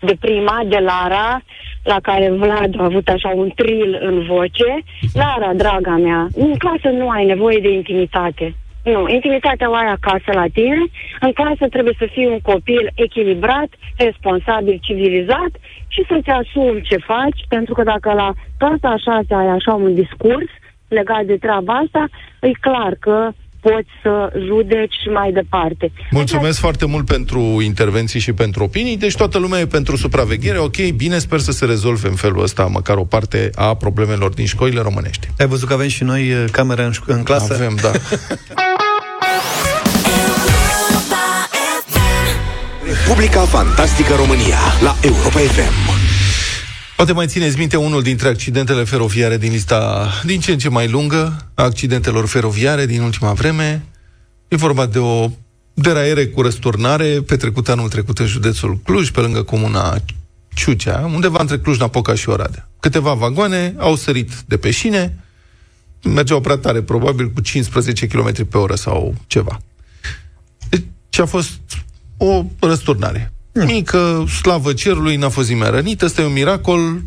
[0.00, 1.40] de prima, de Lara,
[1.82, 4.70] la care Vlad a avut așa un tril în voce.
[5.12, 8.54] Lara, draga mea, în clasă nu ai nevoie de intimitate.
[8.84, 10.84] Nu, intimitatea o ai acasă la tine.
[11.20, 15.52] În clasă trebuie să fii un copil echilibrat, responsabil, civilizat
[15.88, 19.94] și să-ți asumi ce faci, pentru că dacă la clasa a șasea ai așa un
[19.94, 20.50] discurs
[20.88, 22.08] legat de treaba asta,
[22.40, 25.92] e clar că poți să judeci și mai departe.
[26.10, 28.96] Mulțumesc foarte mult pentru intervenții și pentru opinii.
[28.96, 30.58] Deci toată lumea e pentru supraveghere.
[30.58, 34.46] Ok, bine, sper să se rezolve în felul ăsta măcar o parte a problemelor din
[34.46, 35.28] școlile românești.
[35.38, 37.54] ai văzut că avem și noi uh, camere în, șco- în clasă?
[37.54, 37.90] Avem, da.
[43.06, 45.97] Republica Fantastică România la Europa FM.
[46.98, 50.88] Poate mai țineți minte unul dintre accidentele feroviare din lista din ce în ce mai
[50.88, 53.84] lungă a accidentelor feroviare din ultima vreme.
[54.48, 55.30] E vorba de o
[55.74, 59.96] deraiere cu răsturnare petrecută anul trecut în județul Cluj, pe lângă comuna
[60.54, 62.68] Ciucea, undeva între Cluj-Napoca și Oradea.
[62.80, 65.18] Câteva vagoane au sărit de pe șine,
[66.02, 69.60] mergeau prea tare, probabil cu 15 km pe oră sau ceva.
[70.68, 71.60] Deci a fost
[72.16, 73.32] o răsturnare.
[73.64, 77.02] Mică, slavă cerului, n-a fost nimeni rănit, ăsta e un miracol,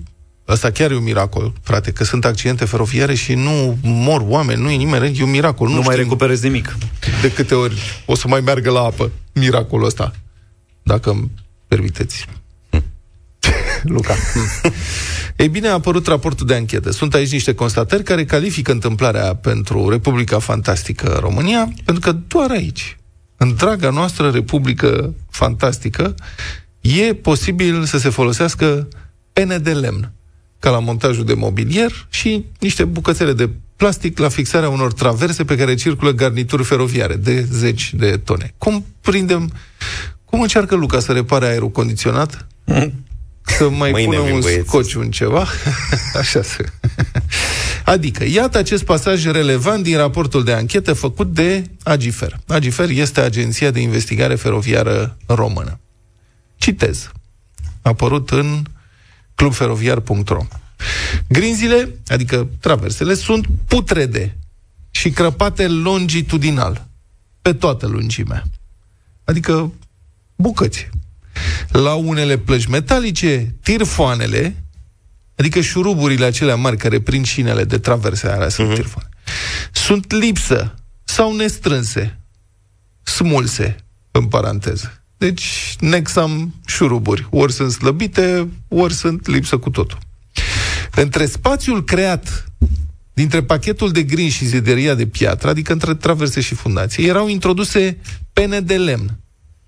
[0.48, 4.70] ăsta chiar e un miracol, frate, că sunt accidente feroviare și nu mor oameni, nu
[4.70, 5.68] e nimeni rănit, e un miracol.
[5.68, 6.78] Nu, Nu, nu mai știm recuperezi nimic.
[7.22, 10.12] de câte ori o să mai meargă la apă miracolul ăsta.
[10.84, 11.32] Dacă îmi
[11.68, 12.26] permiteți.
[13.84, 14.16] Luca.
[15.36, 16.92] Ei bine, a apărut raportul de anchetă.
[16.92, 22.98] Sunt aici niște constatări care califică întâmplarea pentru Republica Fantastică România, pentru că doar aici,
[23.42, 26.16] în draga noastră Republică Fantastică,
[26.82, 28.88] e posibil să se folosească
[29.34, 30.12] pene de lemn,
[30.60, 35.58] ca la montajul de mobilier și niște bucățele de plastic la fixarea unor traverse pe
[35.58, 38.54] care circulă garnituri feroviare de zeci de tone.
[38.58, 39.52] Cum prindem...
[40.26, 42.48] Cum încearcă Luca să repare aerul condiționat?
[43.46, 44.68] Să mai Mâine pună vin un băieții.
[44.68, 45.48] scociu în ceva?
[46.20, 46.66] Așa să...
[47.86, 52.40] Adică, iată acest pasaj relevant din raportul de anchetă făcut de Agifer.
[52.48, 55.80] Agifer este Agenția de Investigare Feroviară Română.
[56.56, 57.12] Citez.
[57.82, 58.64] A apărut în
[59.36, 60.46] clubferoviar.ro
[61.28, 64.38] Grinzile, adică traversele, sunt putrede
[64.92, 66.88] și crăpate longitudinal,
[67.42, 68.44] pe toată lungimea.
[69.24, 69.72] Adică
[70.36, 70.90] bucăți.
[71.72, 74.64] La unele plăci metalice, tirfoanele,
[75.36, 78.76] adică șuruburile acelea mari care prind șinele de traverse, alea sunt uh-huh.
[78.76, 79.10] tirfoane,
[79.72, 82.20] sunt lipsă sau nestrânse,
[83.04, 83.76] smulse,
[84.12, 85.04] în paranteză.
[85.18, 87.28] Deci, nexam șuruburi.
[87.30, 89.98] Ori sunt slăbite, ori sunt lipsă cu totul.
[90.96, 92.46] Între spațiul creat
[93.14, 97.98] dintre pachetul de grin și zideria de piatră, adică între traverse și fundație, erau introduse
[98.34, 99.21] pene de lemn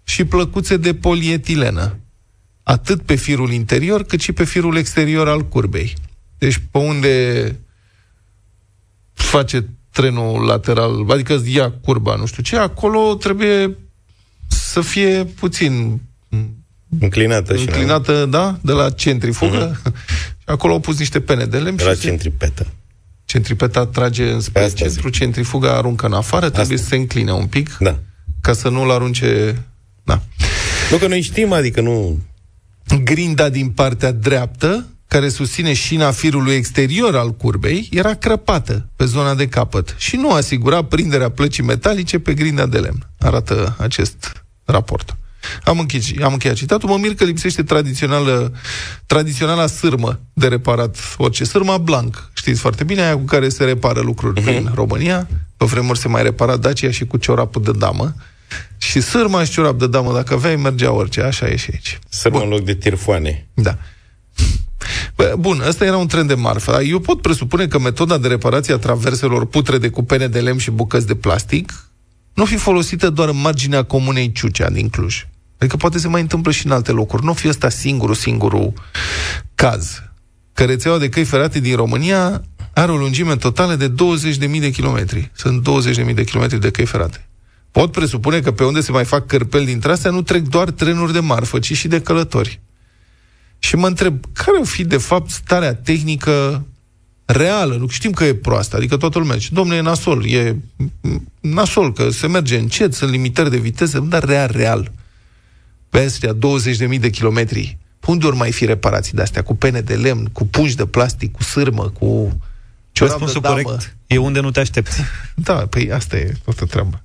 [0.04, 1.98] și plăcuțe de polietilenă,
[2.64, 5.94] atât pe firul interior, cât și pe firul exterior al curbei.
[6.38, 7.56] Deci pe unde
[9.14, 13.78] face trenul lateral, adică ia curba, nu știu ce, acolo trebuie
[14.48, 16.02] să fie puțin
[17.00, 19.82] Înclinată și înclinată, da, de la centrifugă.
[19.84, 19.92] Și
[20.46, 22.68] acolo au pus niște pene de lemn de la și se- centripetă.
[23.26, 27.78] centripeta trage înspre Asta centru, centrifuga aruncă în afară, trebuie să se încline un pic,
[27.80, 28.00] Da.
[28.42, 29.64] ca să nu-l arunce...
[30.04, 30.22] Da.
[30.92, 32.20] Nu că noi știm, adică nu...
[33.04, 39.36] Grinda din partea dreaptă, care susține șina firului exterior al curbei, era crăpată pe zona
[39.36, 43.08] de capăt și nu asigura prinderea plăcii metalice pe grinda de lemn.
[43.20, 45.18] Arată acest raport.
[45.64, 46.90] Am încheiat, am încheiat citatul.
[46.90, 48.54] Mă mir că lipsește tradițională,
[49.06, 51.44] tradiționala sârmă de reparat orice.
[51.44, 52.30] Sârma blanc.
[52.34, 54.44] știți foarte bine, aia cu care se repară lucruri uh-huh.
[54.44, 55.28] prin România.
[55.58, 58.14] Pe vremuri se mai repara Dacia și cu ciorapul de damă.
[58.78, 61.22] Și sârma și ciorap de damă, dacă aveai, mergea orice.
[61.22, 62.00] Așa e și aici.
[62.10, 63.48] Sârmă în loc de tirfoane.
[63.54, 63.78] Da.
[65.16, 66.82] Bă, bun, ăsta era un trend de marfă.
[66.82, 70.72] Eu pot presupune că metoda de reparație a traverselor putrede cu pene de lemn și
[70.72, 71.72] bucăți de plastic
[72.34, 75.28] nu fi folosită doar în marginea comunei Ciucea din Cluj.
[75.58, 77.24] Adică poate se mai întâmplă și în alte locuri.
[77.24, 78.74] Nu fi ăsta singurul, singurul
[79.56, 80.02] caz.
[80.54, 85.32] Că rețeaua de căi ferate din România are o lungime totală de 20.000 de kilometri.
[85.36, 85.68] Sunt
[86.08, 87.28] 20.000 de kilometri de căi ferate.
[87.74, 91.14] Pot presupune că pe unde se mai fac cărpeli dintre astea nu trec doar trenuri
[91.14, 92.60] de marfă, ci și de călători.
[93.60, 96.66] Și mă întreb, care o fi de fapt starea tehnică
[97.26, 97.76] reală?
[97.76, 100.56] Nu știm că e proastă, adică toată lumea zice, domnule, e nasol, e
[101.40, 104.92] nasol, că se merge încet, sunt limitări de viteză, dar real, real.
[105.90, 106.36] Pe astea
[106.94, 110.76] 20.000 de kilometri, unde ori mai fi reparații de-astea, cu pene de lemn, cu pungi
[110.76, 112.38] de plastic, cu sârmă, cu
[112.94, 115.02] Răspunsul corect e unde nu te aștepți.
[115.36, 117.03] Da, păi asta e toată treaba.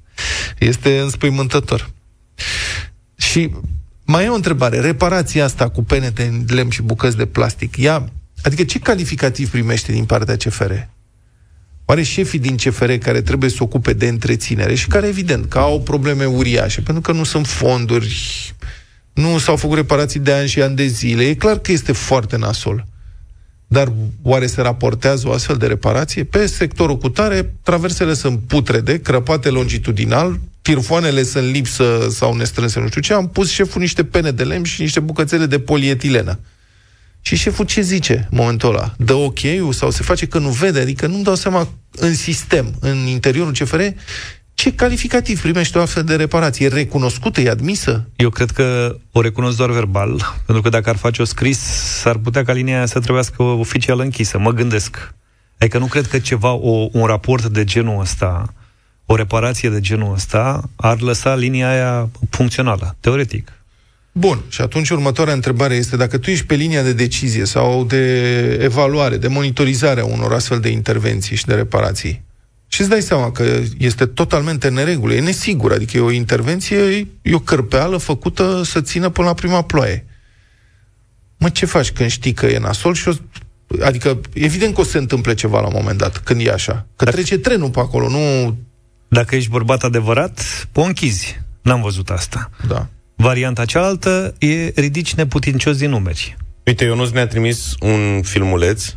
[0.58, 1.90] Este înspăimântător.
[3.16, 3.50] Și
[4.04, 4.80] mai e o întrebare.
[4.80, 8.08] Reparația asta cu pene de lemn și bucăți de plastic, ea,
[8.42, 10.72] adică ce calificativ primește din partea CFR?
[11.84, 15.58] Oare șefii din CFR care trebuie să se ocupe de întreținere și care, evident, că
[15.58, 18.54] au probleme uriașe, pentru că nu sunt fonduri,
[19.12, 22.36] nu s-au făcut reparații de ani și ani de zile, e clar că este foarte
[22.36, 22.86] nasol.
[23.70, 26.24] Dar oare se raportează o astfel de reparație?
[26.24, 32.88] Pe sectorul cu tare, traversele sunt putrede, crăpate longitudinal, tirfoanele sunt lipsă sau nestrânse, nu
[32.88, 36.38] știu ce, am pus șeful niște pene de lemn și niște bucățele de polietilenă.
[37.20, 38.94] Și șeful ce zice în momentul ăla?
[38.98, 39.38] Dă ok
[39.70, 40.80] sau se face că nu vede?
[40.80, 43.80] Adică nu-mi dau seama în sistem, în interiorul CFR,
[44.58, 46.66] ce calificativ primește o astfel de reparație?
[46.66, 48.08] E recunoscută, e admisă?
[48.16, 51.58] Eu cred că o recunosc doar verbal, pentru că dacă ar face o scris,
[52.00, 54.38] s-ar putea ca linia aia să trebuiască oficial închisă.
[54.38, 55.14] Mă gândesc.
[55.58, 58.54] Adică nu cred că ceva, o, un raport de genul ăsta,
[59.06, 63.52] o reparație de genul ăsta, ar lăsa linia aia funcțională, teoretic.
[64.12, 68.52] Bun, și atunci următoarea întrebare este dacă tu ești pe linia de decizie sau de
[68.62, 72.26] evaluare, de monitorizare a unor astfel de intervenții și de reparații,
[72.68, 77.34] și îți dai seama că este totalmente neregulă, e nesigură, adică e o intervenție, e
[77.34, 80.06] o cărpeală făcută să țină până la prima ploaie.
[81.36, 83.12] Mă, ce faci când știi că e nasol și o,
[83.82, 86.86] Adică, evident că o să se întâmple ceva la un moment dat, când e așa.
[86.96, 87.16] Că Dacă...
[87.16, 88.56] trece trenul pe acolo, nu...
[89.08, 91.40] Dacă ești bărbat adevărat, o închizi.
[91.62, 92.50] N-am văzut asta.
[92.68, 92.86] Da.
[93.16, 96.36] Varianta cealaltă e ridici neputincios din numeri.
[96.64, 98.94] Uite, Ionuț ne-a trimis un filmuleț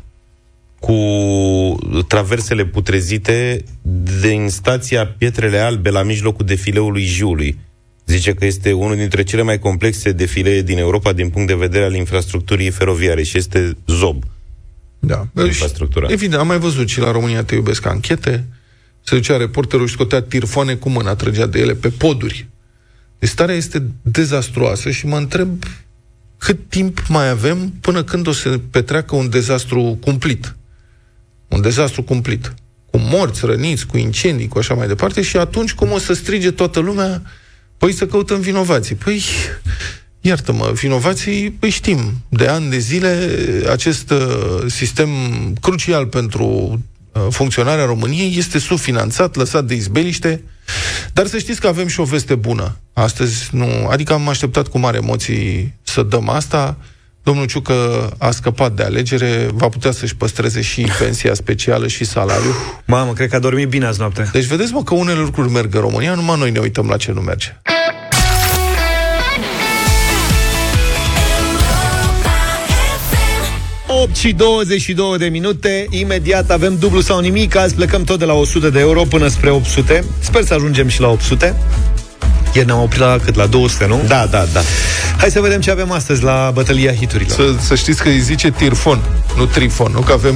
[0.81, 0.95] cu
[2.07, 3.63] traversele putrezite
[4.21, 7.57] din stația Pietrele Albe la mijlocul defileului Jiului.
[8.05, 11.83] Zice că este unul dintre cele mai complexe defilee din Europa din punct de vedere
[11.83, 14.23] al infrastructurii feroviare și este ZOB.
[14.99, 15.27] Da.
[15.43, 16.07] Infrastructura.
[16.11, 18.45] Evident, am mai văzut și la România Te iubesc anchete.
[19.03, 22.47] Se ducea reporterul și scotea tirfoane cu mâna, trăgea de ele pe poduri.
[23.19, 25.63] Deci starea este dezastruoasă și mă întreb
[26.37, 30.55] cât timp mai avem până când o să petreacă un dezastru cumplit.
[31.51, 32.53] Un dezastru cumplit.
[32.91, 36.51] Cu morți, răniți, cu incendii, cu așa mai departe și atunci cum o să strige
[36.51, 37.21] toată lumea
[37.77, 38.95] păi să căutăm vinovații.
[38.95, 39.23] Păi,
[40.21, 43.29] iartă-mă, vinovații, păi știm, de ani de zile
[43.69, 45.09] acest uh, sistem
[45.61, 46.45] crucial pentru
[47.11, 50.43] uh, funcționarea României este subfinanțat, lăsat de izbeliște,
[51.13, 52.77] dar să știți că avem și o veste bună.
[52.93, 56.77] Astăzi nu, adică am așteptat cu mare emoții să dăm asta,
[57.23, 62.53] domnul Ciucă a scăpat de alegere, va putea să-și păstreze și pensia specială și salariul.
[62.85, 64.29] Mamă, cred că a dormit bine azi noapte.
[64.31, 67.11] Deci vedeți, mă, că unele lucruri merg în România, numai noi ne uităm la ce
[67.11, 67.55] nu merge.
[74.13, 78.69] și 22 de minute Imediat avem dublu sau nimic Azi plecăm tot de la 100
[78.69, 81.55] de euro până spre 800 Sper să ajungem și la 800
[82.53, 83.35] ieri ne-am oprit la cât?
[83.35, 84.01] La 200, nu?
[84.07, 84.61] Da, da, da.
[85.17, 87.35] Hai să vedem ce avem astăzi la bătălia hiturilor.
[87.35, 88.99] Să, să știți că îi zice tirfon,
[89.37, 90.35] nu trifon, nu că avem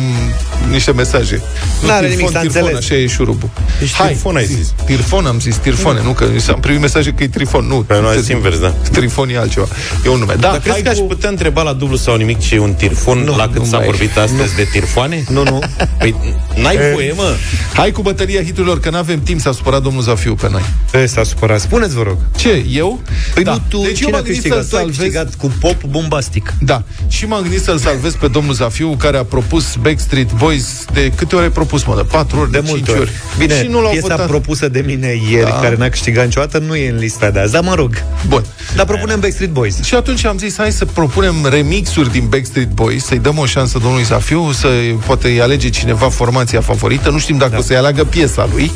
[0.69, 1.41] niște mesaje.
[1.81, 3.49] Nu N-are tirfon, nimic, tirfon, așa e șurubul.
[3.79, 4.73] Deci Hai, tirfon ai zis.
[4.85, 7.75] Tirfon am zis, tirfone, nu, că am primit mesaje că e trifon, nu.
[7.75, 8.73] Păi nu, ați invers, da.
[8.91, 9.67] Trifon e altceva.
[10.05, 10.33] E un nume.
[10.39, 13.19] Da, Dar crezi că aș putea întreba la dublu sau nimic ce e un tirfon
[13.19, 14.55] nu, la cât s-a vorbit astăzi nu.
[14.55, 15.23] de tirfoane?
[15.29, 15.59] Nu, nu.
[15.97, 16.15] Păi
[16.61, 17.35] n-ai voie, mă.
[17.73, 21.07] Hai cu bătălia hiturilor, că n-avem timp, s-a supărat domnul Zafiu pe noi.
[21.07, 21.59] S-a supărat.
[21.59, 22.17] Spuneți, vă rog.
[22.35, 23.01] Ce, eu?
[23.33, 24.63] Păi nu tu, deci eu cine m-am a gândit câștigat?
[24.63, 24.97] să Tu ai salvez...
[24.97, 26.53] câștigat cu pop bombastic.
[26.61, 31.11] Da, și m-am gândit să-l salvez pe domnul Zafiu, care a propus Backstreet Boys de
[31.15, 31.93] câte ori ai propus, mă?
[31.95, 32.99] De patru ori, De de, multe cinci ori.
[32.99, 33.11] ori.
[33.37, 34.27] Bine, și nu l-au piesa votat.
[34.27, 35.59] propusă de mine ieri, Da.
[35.61, 38.03] care n-a câștigat niciodată, nu e în lista de azi, dar mă rog.
[38.27, 38.43] Bun.
[38.75, 39.81] Dar propunem Backstreet Boys.
[39.83, 43.77] Și atunci am zis, hai să propunem remixuri din Backstreet Boys, să-i dăm o șansă
[43.77, 44.67] domnului Zafiu, să
[45.05, 47.57] poate îi alege cineva formația favorită, nu știm dacă da.
[47.57, 48.71] o să-i aleagă piesa lui,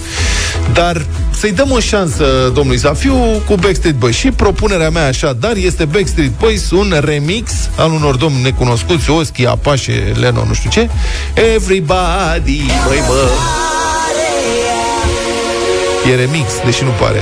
[0.74, 1.06] dar
[1.40, 4.16] să-i dăm o șansă domnului Zafiu cu Backstreet Boys.
[4.16, 9.46] Și propunerea mea așa, dar este Backstreet Boys, un remix al unor domni necunoscuți, Oschi,
[9.46, 10.90] Apache, Leno, nu știu ce,
[11.34, 13.30] Everybody, băi bă.
[16.12, 17.22] E remix, deși nu pare.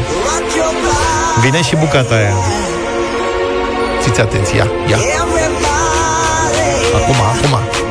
[1.41, 2.33] Vine și bucata aia.
[4.03, 4.97] Fiți atenți, ia, ia.
[6.95, 7.86] Acum, acum.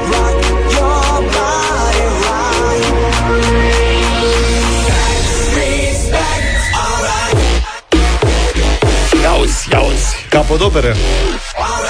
[9.72, 10.06] Iauzi, iauzi.
[10.28, 10.96] Capodoperă.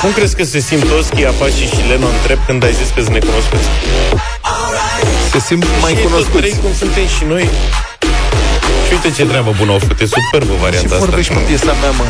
[0.00, 3.14] Cum crezi că se simt Oschi, Apache și Leno întreb când ai zis că sunt
[3.14, 3.68] necunoscuți?
[5.32, 6.36] Se simt mai și cunoscuți.
[6.36, 7.48] Trei cum suntem și noi.
[8.86, 10.00] Și uite ce treabă bună au făcut.
[10.00, 11.06] E superbă Ce varianta asta.
[11.06, 12.04] vorbești pe piesa mea, mă?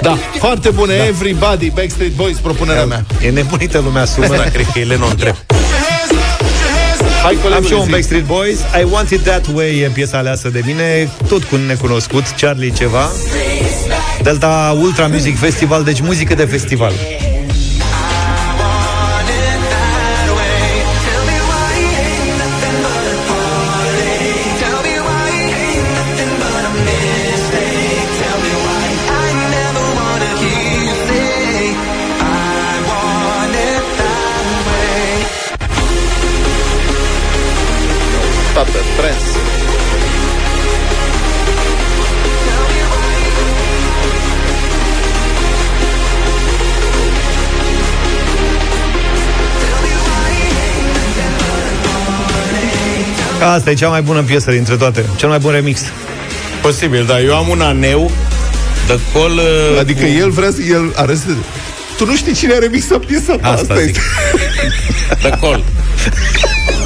[0.00, 1.04] Da, foarte bună, da.
[1.04, 3.04] Everybody, Backstreet Boys, propunerea mea.
[3.22, 4.26] E nebunită lumea sună.
[4.26, 5.34] Bă, dar cred că e Leno întreb.
[7.24, 7.90] Hai, Am colegul, și eu un zi.
[7.90, 8.58] Backstreet Boys.
[8.60, 12.70] I Want It That Way e piesa aleasă de mine Tot cu un necunoscut, Charlie
[12.72, 13.10] ceva.
[14.22, 16.92] Delta Ultra Music Festival Deci muzică de festival
[38.96, 39.24] trans.
[53.54, 55.80] Asta e cea mai bună piesă dintre toate Cel mai bun remix
[56.62, 58.10] Posibil, dar eu am un aneu
[58.86, 59.30] de col...
[59.30, 60.58] uh, Adică el vrea să...
[60.70, 61.24] El are să...
[61.96, 63.96] Tu nu știi cine a remixat piesa ta, Asta zic.
[63.96, 65.28] este.
[65.28, 65.64] De col.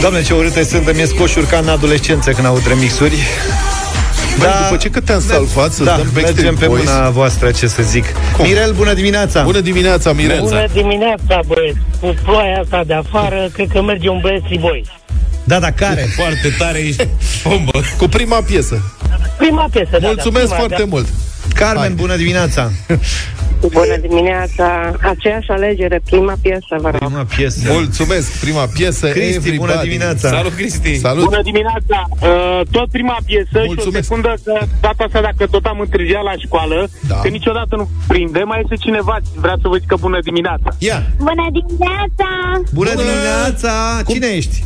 [0.00, 3.26] Doamne, ce urâte sunt Mi-e scoșuri ca în adolescență când aud remixuri
[4.38, 6.84] Băi, după ce că te-am salvat să da, dăm Backstreet mergem pe Boys.
[6.84, 8.04] mâna voastră, ce să zic
[8.36, 8.44] Cum?
[8.46, 10.40] Mirel, bună dimineața Bună dimineața, Mirel.
[10.40, 11.78] Bună dimineața, băieți!
[12.00, 14.86] Cu ploaia asta de afară, cred că merge un Backstreet Boys.
[15.44, 16.06] Da, da, care?
[16.16, 17.08] Foarte tare ești
[17.48, 17.80] bombă.
[17.98, 18.82] Cu prima piesă.
[19.38, 20.88] Prima piesă, da, Mulțumesc da, prima, foarte da.
[20.88, 21.06] mult.
[21.54, 21.90] Carmen, Hai.
[21.90, 22.70] bună dimineața
[23.60, 24.92] Bună dimineața!
[25.02, 26.98] Aceeași alegere, prima piesă, vă rog.
[26.98, 29.08] Prima piesă Mulțumesc, prima piesă.
[29.08, 29.72] Cristi, Everybody.
[29.72, 30.96] bună dimineața Salut, Cristi.
[30.98, 31.24] Salut.
[31.24, 31.98] Bună dimineața!
[32.22, 34.04] Uh, tot prima piesă și o Mulțumesc.
[34.06, 37.14] secundă că data asta dacă tot am întârziat la școală, Da.
[37.22, 40.68] că niciodată nu prinde, mai este cineva, vrea să vă zic că bună dimineața.
[40.78, 41.02] Ia.
[41.18, 42.28] Bună dimineața!
[42.72, 43.72] Bună dimineața!
[44.08, 44.64] Cine ești?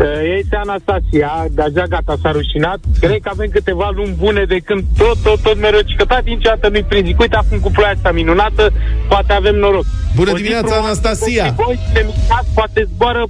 [0.00, 0.06] Uh,
[0.38, 2.78] este Anastasia, deja gata, s-a rușinat.
[3.00, 6.82] Cred că avem câteva luni bune de când tot, tot, tot mereu ciocătat, niciodată nu-i
[6.84, 7.06] prins.
[7.06, 8.72] Zic, Uite, acum cu ploaia asta minunată,
[9.08, 9.84] poate avem noroc.
[10.14, 11.44] Bună O zi dimineața, frumoasă, Anastasia!
[11.44, 13.24] toți Voi, le mișcați, poate zboară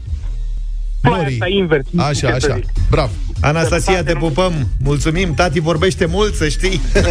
[1.00, 1.38] ploaia Norii.
[1.40, 1.87] asta invers.
[1.90, 2.55] Nu știu Așa, ce să așa.
[2.57, 2.66] zic.
[2.90, 3.11] Bravo.
[3.40, 4.53] Anastasia, te pupăm
[4.85, 6.81] Mulțumim, tati vorbește mult, să știi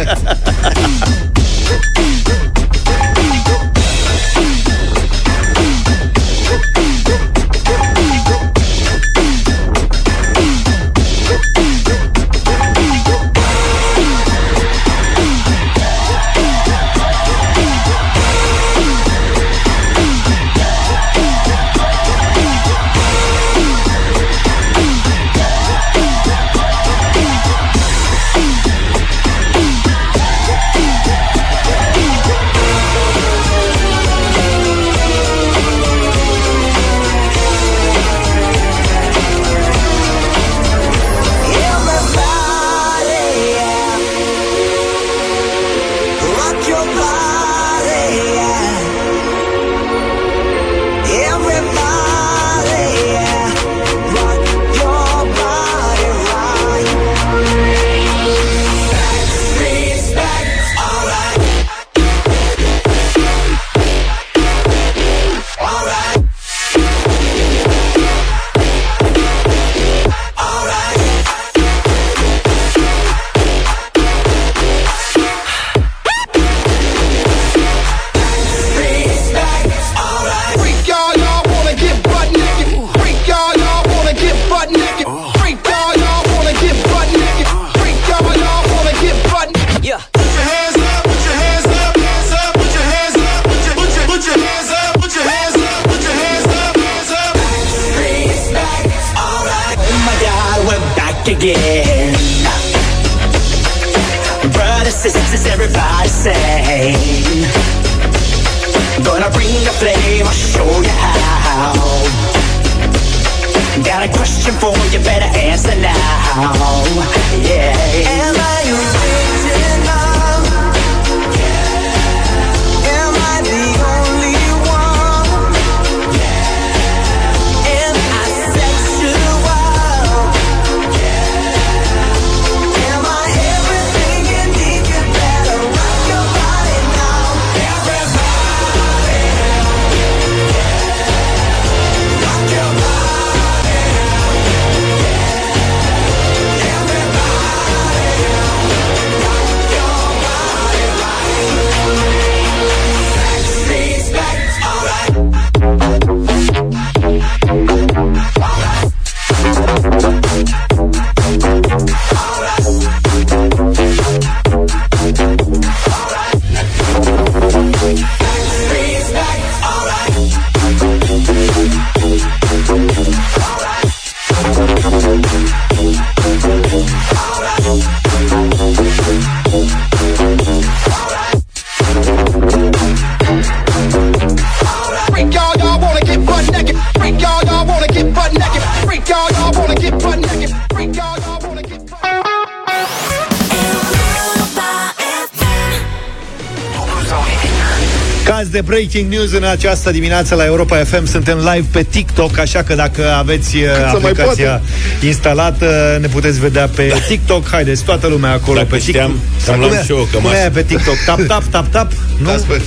[198.74, 201.06] breaking news în această dimineață la Europa FM.
[201.06, 204.62] Suntem live pe TikTok, așa că dacă aveți uh, să mai aplicația poată.
[205.06, 207.48] instalată, ne puteți vedea pe TikTok.
[207.50, 208.94] Haideți, toată lumea acolo Dacă pe TikTok.
[208.94, 210.36] știam, să-mi Cum luam e- și eu o cum cămașă.
[210.36, 210.94] e aia pe TikTok?
[211.06, 211.92] Tap, tap, tap, tap.
[212.18, 212.26] Nu?
[212.26, 212.60] Dați pe,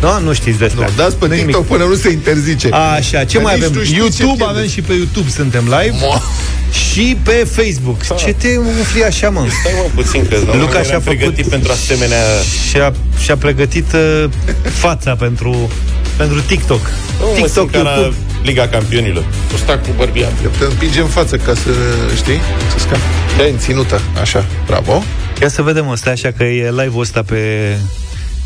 [0.00, 1.54] Nu, nu știți despre nu, dați pe Nu-i nimic.
[1.54, 2.68] TikTok până nu se interzice.
[2.96, 3.76] Așa, ce Că mai nici avem?
[3.78, 4.52] nu știi ce YouTube, pierde.
[4.58, 5.96] avem și pe YouTube suntem live.
[6.00, 6.14] Mo.
[6.74, 8.16] Și pe Facebook.
[8.16, 9.46] Ce te umfli așa, mă?
[9.60, 12.22] Stai mă puțin, că nu Luca eram și-a făcut- pregătit pentru asemenea...
[12.70, 14.24] Și-a, și-a pregătit uh,
[14.62, 15.70] fața pentru,
[16.16, 16.80] pentru TikTok.
[17.20, 18.16] Nu, mă simt TikTok, ca la YouTube.
[18.42, 19.24] Liga Campionilor.
[19.54, 20.28] Ăsta cu bărbia.
[20.58, 21.70] Te împinge în față ca să,
[22.16, 22.40] știi,
[22.72, 23.00] să scapi.
[23.36, 25.02] De în ținută, așa, bravo.
[25.40, 27.38] Ia să vedem ăsta, așa că e live-ul ăsta pe,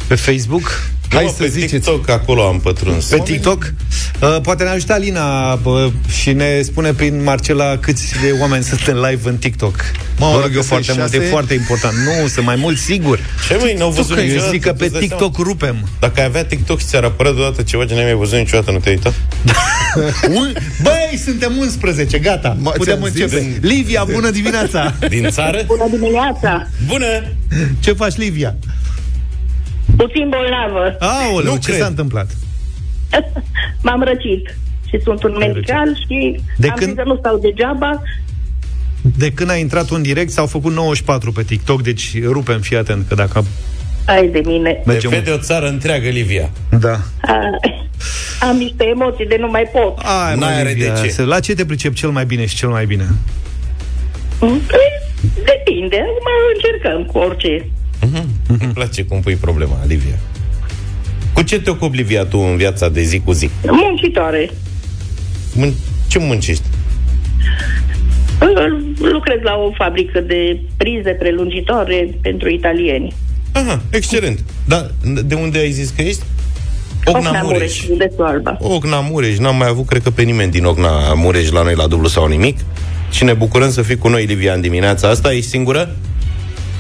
[0.07, 0.83] pe Facebook.
[1.11, 1.72] Hai nu, să pe ziceți.
[1.72, 3.04] TikTok, acolo am pătruns.
[3.04, 3.72] Pe TikTok
[4.20, 8.80] uh, Poate ne ajută Alina uh, Și ne spune prin Marcela Câți de oameni sunt
[8.86, 9.74] în live în TikTok
[10.18, 12.56] Mă, Vă rog dacă eu sunt foarte mult, e șase- foarte important Nu, sunt mai
[12.56, 15.88] mulți, sigur Ce măi, n-au văzut Eu niciodată, zic că pe îți dai TikTok rupem
[16.00, 18.78] Dacă ai avea TikTok și ți-ar apărea deodată ceva ce n-ai mai văzut niciodată, nu
[18.78, 19.14] te-ai uitat?
[20.34, 20.52] Un-
[20.82, 23.20] Băi, suntem 11, gata Mă, Putem ți-am zis.
[23.22, 25.62] începe Livia, bună dimineața Din țară?
[25.66, 26.68] Bună dimineața!
[26.86, 27.06] Bună!
[27.80, 28.54] Ce faci, Livia?
[30.03, 30.96] Puțin bolnavă.
[30.99, 31.80] Aoleu, Nu ce cred.
[31.80, 32.30] s-a întâmplat?
[33.86, 34.57] M-am răcit
[34.88, 38.03] și sunt un medical și De am când- zis să nu stau degeaba.
[39.16, 43.09] De când a intrat un direct S-au făcut 94 pe TikTok Deci rupem, fii atent
[43.09, 43.44] Că dacă
[44.07, 44.72] Ai de mine.
[44.72, 46.51] Te mergem vede o țară întreagă, Livia.
[46.80, 47.72] Da Ah,
[48.49, 49.99] Am niște emoții de nu mai pot.
[49.99, 51.09] Ai, mă, N-are Livia, de ce.
[51.09, 53.05] să- La ce te pricep cel mai bine și cel mai bine?
[54.40, 54.61] Mm,
[55.44, 55.96] Depinde.
[55.96, 57.68] Acum încercăm cu orice.
[58.49, 60.18] Îmi place cum pui problema, Livia.
[61.32, 63.51] Cu ce te ocupi, Livia, tu în viața de zi cu zi?
[63.66, 64.51] Muncitoare.
[65.55, 65.74] Mun-
[66.09, 66.62] ce muncești?
[68.99, 73.14] Lucrez la o fabrică de prize prelungitoare pentru italieni.
[73.53, 74.44] Aha, excelent.
[74.64, 74.90] Dar
[75.24, 76.22] de unde ai zis că ești?
[77.05, 77.84] Ocna Mureș.
[77.84, 78.57] județul Alba.
[78.61, 79.38] Ocna Mureș.
[79.38, 82.26] N-am mai avut, cred că, pe nimeni din Ocna Mureș la noi la dublu sau
[82.26, 82.59] nimic.
[83.11, 85.32] Și ne bucurăm să fii cu noi, Livia, în dimineața asta.
[85.32, 85.96] Ești singură?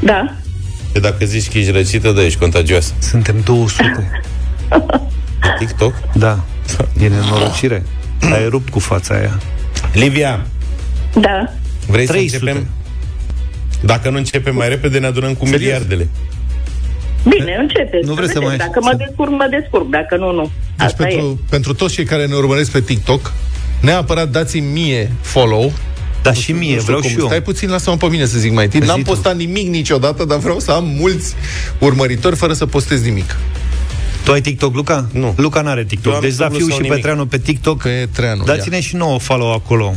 [0.02, 0.34] Da.
[0.92, 2.92] Că dacă zici că ești răcită, da, ești contagioasă.
[2.98, 4.10] Suntem 200
[5.40, 5.94] Pe TikTok?
[6.14, 6.44] Da,
[7.00, 7.82] e nenorocire
[8.32, 9.38] Ai rupt cu fața aia
[9.92, 10.46] Livia,
[11.20, 11.52] Da.
[11.86, 12.38] vrei 300.
[12.38, 12.68] să începem?
[13.80, 15.60] Dacă nu începem mai repede, ne adunăm cu Serios?
[15.60, 16.08] miliardele.
[17.28, 18.06] Bine, începeți.
[18.06, 18.56] Nu vreți să vedeți.
[18.58, 19.88] mai- Dacă mă descurc, mă descurc.
[19.90, 20.42] Dacă nu, nu.
[20.76, 21.06] Deci Asta e.
[21.08, 23.32] pentru, pentru toți cei care ne urmăresc pe TikTok,
[23.80, 25.72] neapărat dați-mi mie follow.
[26.22, 27.08] Dar și mie, Nu știu vreau cum.
[27.10, 28.80] și eu Stai puțin, lasă-mă pe mine să zic mai întâi.
[28.80, 29.10] Zi N-am tu.
[29.10, 31.34] postat nimic niciodată, dar vreau să am mulți
[31.78, 33.36] urmăritori fără să postez nimic.
[34.24, 35.08] Tu ai TikTok, Luca?
[35.12, 35.34] Nu.
[35.36, 36.94] Luca n-are Eu TikTok am Deci dublu Zafiu sau și nimic.
[36.96, 38.80] Petreanu pe TikTok Pe Treanu, Dați-ne ia.
[38.82, 39.94] și nouă follow acolo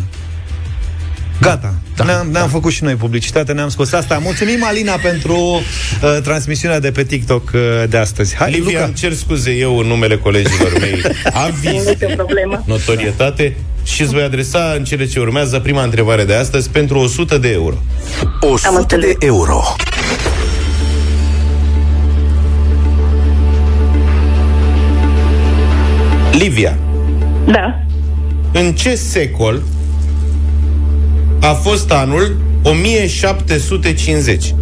[1.41, 2.51] Gata, Da, ne-am, ne-am da.
[2.51, 4.17] făcut și noi publicitate, ne-am scos asta.
[4.23, 8.35] Mulțumim, Alina, pentru uh, transmisiunea de pe TikTok uh, de astăzi.
[8.35, 8.83] Hai, Livia, Luca.
[8.85, 11.01] îmi cer scuze eu în numele colegilor mei.
[11.45, 12.63] Aviz, Nicio problemă.
[13.81, 17.37] Notorietate și îți voi adresa în cele ce urmează prima întrebare de astăzi pentru 100
[17.37, 17.75] de euro.
[18.41, 19.15] 100 de înțeles.
[19.19, 19.61] euro.
[26.31, 26.77] Livia,
[27.45, 27.79] Da.
[28.53, 29.61] în ce secol
[31.41, 34.53] a fost anul 1750.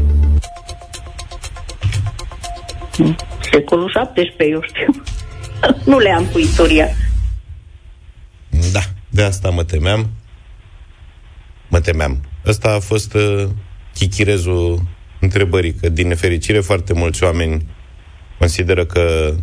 [3.52, 5.02] Secolul 17, eu știu.
[5.92, 6.88] nu le am cu istoria.
[8.72, 8.80] Da,
[9.10, 10.10] de asta mă temeam.
[11.68, 12.22] Mă temeam.
[12.46, 13.46] Ăsta a fost uh,
[13.94, 14.82] chichirezul
[15.20, 17.66] întrebării, că din nefericire foarte mulți oameni
[18.38, 19.34] consideră că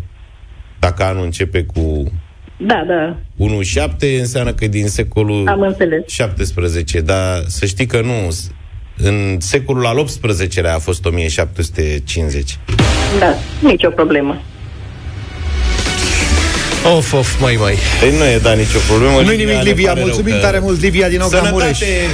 [0.78, 2.12] dacă anul începe cu
[2.56, 3.16] Da, da,
[3.86, 6.02] 1.7 înseamnă că e din secolul am înțeles.
[6.06, 8.28] 17, dar să știi că nu.
[8.96, 12.58] În secolul al XVIII-lea a fost 1750.
[13.18, 13.34] Da,
[13.68, 14.42] nicio problemă.
[16.96, 17.78] Of, of, mai, mai.
[18.00, 19.20] Păi nu e, da, nicio problemă.
[19.20, 19.86] Nu-i nimic, ne Livia.
[19.88, 21.78] pare rău Mulțumim că- tare mult, Livia, din Ogramureș.
[21.78, 22.08] Sănătate,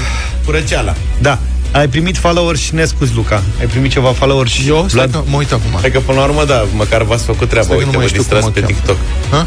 [0.45, 0.95] curăceala.
[1.21, 1.39] Da.
[1.73, 3.43] Ai primit followers și ne scuzi, Luca.
[3.61, 4.69] Ai primit ceva followers și...
[4.69, 4.87] Eu?
[4.89, 5.79] Stai că mă uit acum.
[5.81, 7.67] Hai că până la urmă, da, măcar v-ați făcut treaba.
[7.67, 8.73] Stai că Uite, nu mai vă știu cum distrați o pe cheamă.
[8.75, 8.97] TikTok.
[9.31, 9.47] Ha?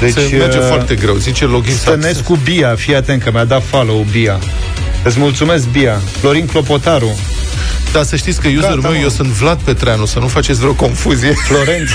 [0.00, 1.14] Deci, Se merge uh, foarte greu.
[1.14, 1.82] Zice login success.
[2.00, 4.38] Stănescu Bia, fii atent că mi-a dat follow Bia.
[5.02, 6.00] Îți mulțumesc, Bia.
[6.20, 7.18] Florin Clopotaru.
[7.94, 9.02] Da, să știți că userul Gata, meu, mă.
[9.02, 11.32] eu sunt Vlad Petreanu, să nu faceți vreo confuzie.
[11.32, 11.90] Florenț.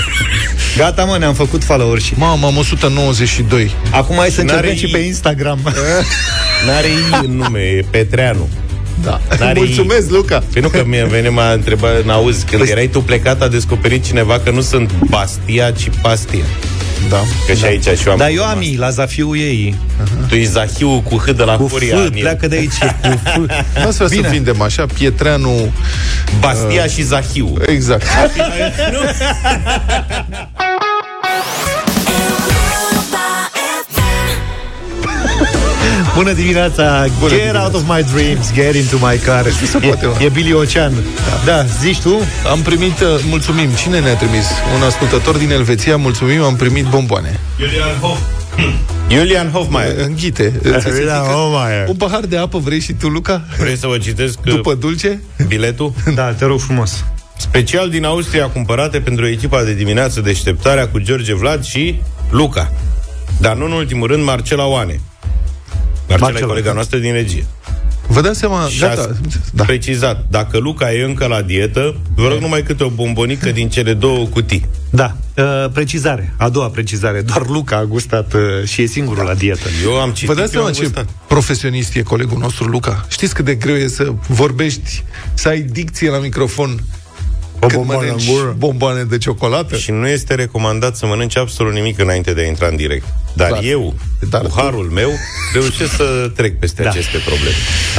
[0.76, 2.14] Gata, mă, ne-am făcut followers și...
[2.16, 3.74] Mamă, am 192.
[3.90, 4.92] Acum hai să N-are încercăm și Și.
[4.92, 5.58] pe Instagram.
[6.66, 8.48] N-are I în nume, e Petreanu.
[9.02, 9.20] Da.
[9.38, 10.42] N-are Mulțumesc, Luca.
[10.52, 14.38] Păi nu că mie vene m-a întrebat, n-auzi, când erai tu plecat a descoperit cineva
[14.38, 16.44] că nu sunt Bastia, ci Pastia.
[17.08, 17.16] Da.
[17.46, 19.74] Că și aici și eu am Dar eu problema am I, la Zafiu ei.
[20.02, 20.14] asta.
[20.28, 21.96] Tu ești Zahiu cu H de la Cu Furia.
[21.96, 22.20] F, în el.
[22.20, 22.78] pleacă de aici.
[23.36, 23.84] Cu F.
[23.84, 24.28] Nu să Bine.
[24.28, 25.72] vindem așa, Pietreanu...
[26.40, 27.54] Bastia și Zahiu.
[27.66, 28.04] Exact.
[36.14, 37.06] Bună dimineața!
[37.18, 37.62] Bună get dimineața.
[37.64, 39.46] out of my dreams, get into my car.
[39.66, 40.14] se poate, mă.
[40.20, 40.92] e, e Billy Ocean.
[41.44, 41.52] Da.
[41.52, 42.20] da, zici tu?
[42.50, 44.46] Am primit, uh, mulțumim, cine ne-a trimis?
[44.76, 47.40] Un ascultător din Elveția, mulțumim, am primit bomboane.
[47.58, 48.18] Julian Hof.
[49.16, 49.94] Julian Hofmeier.
[49.98, 50.52] Înghite.
[50.62, 51.88] Ți se Julian zică, Hofmeier.
[51.88, 53.44] Un pahar de apă vrei și tu, Luca?
[53.58, 55.22] Vrei să vă citesc uh, După dulce?
[55.46, 55.92] biletul?
[56.14, 57.04] Da, te rog frumos.
[57.36, 62.00] Special din Austria cumpărate pentru echipa de dimineață deșteptarea cu George Vlad și
[62.30, 62.72] Luca.
[63.38, 65.00] Dar nu în ultimul rând Marcela Oane.
[66.18, 66.74] Marcela, Marcela, e colega da.
[66.74, 67.44] noastră din regie.
[68.06, 69.00] Vă dați seama, Și gata.
[69.00, 69.16] a
[69.52, 69.64] Da.
[69.64, 73.94] precizat, dacă Luca e încă la dietă, vă rog numai câte o bombonică din cele
[73.94, 74.66] două cutii.
[74.90, 76.34] Da, uh, precizare.
[76.38, 77.20] A doua precizare.
[77.20, 79.68] Doar Luca a gustat uh, și e singurul la dietă.
[79.84, 81.08] Eu am citit, Vă dați eu seama am ce gustat.
[81.28, 83.04] profesionist e colegul nostru, Luca?
[83.08, 85.02] Știți cât de greu e să vorbești,
[85.34, 86.80] să ai dicție la microfon
[87.62, 88.54] O când bomboană mănânci în gură.
[88.58, 89.76] bomboane de ciocolată?
[89.76, 93.06] Și nu este recomandat să mănânci absolut nimic înainte de a intra în direct.
[93.32, 93.62] Dar Clar.
[93.64, 93.94] eu,
[94.30, 95.10] Dar cu tu- harul meu,
[95.52, 96.88] reușesc să trec peste Da.
[96.90, 97.54] aceste probleme.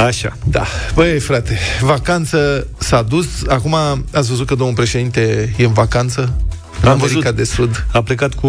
[0.06, 0.36] Așa.
[0.44, 0.66] Da.
[0.94, 3.26] Băi, frate, vacanță s-a dus.
[3.48, 3.74] Acum
[4.12, 6.34] ați văzut că domnul președinte e în vacanță?
[6.82, 7.36] În Am America văzut.
[7.36, 7.86] de Sud.
[7.92, 8.48] A plecat cu,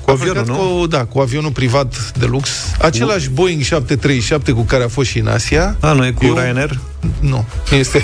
[0.00, 0.78] cu A avionul, plecat nu?
[0.78, 2.48] Cu, da, cu avionul privat de lux.
[2.80, 5.76] Același Boeing 737 cu care a fost și în Asia.
[5.80, 6.78] A, nu e cu Eu- Ryanair?
[7.20, 7.44] Nu,
[7.78, 8.02] este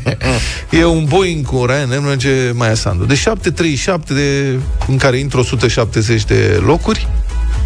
[0.70, 6.24] E un Boeing cu Ryanair Merge mai Sandu De 737 de, În care intră 170
[6.24, 7.08] de locuri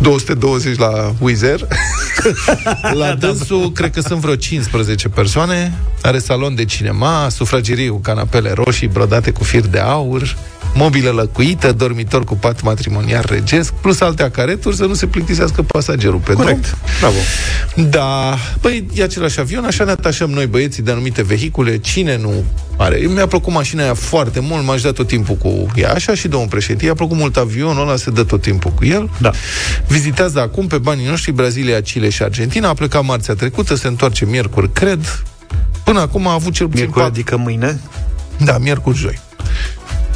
[0.01, 1.67] 220 la Wizz Air
[3.01, 5.73] La dânsul Cred că sunt vreo 15 persoane
[6.03, 10.37] Are salon de cinema Sufragerie cu canapele roșii Brodate cu fir de aur
[10.75, 16.19] Mobilă lăcuită, dormitor cu pat matrimonial regesc, plus alte acareturi să nu se plictisească pasagerul
[16.19, 16.45] pe drum.
[16.45, 16.77] Corect.
[17.01, 17.17] Bravo.
[17.89, 22.45] Da, păi e același avion, așa ne atașăm noi băieții de anumite vehicule, cine nu
[22.77, 22.97] are.
[22.97, 26.49] Mi-a plăcut mașina aia foarte mult, m-aș da tot timpul cu ea, așa și domnul
[26.49, 29.11] președinte, i-a plăcut mult avionul ăla, se dă tot timpul cu el.
[29.19, 29.31] Da.
[29.89, 34.25] Vizitează acum pe banii noștri Brazilia, Chile și Argentina, a plecat marțea trecută, se întoarce
[34.25, 35.23] miercuri, cred.
[35.85, 37.21] Până acum a avut cel puțin Miercuri, patru...
[37.21, 37.81] adică mâine?
[38.45, 39.21] Da, miercuri, joi.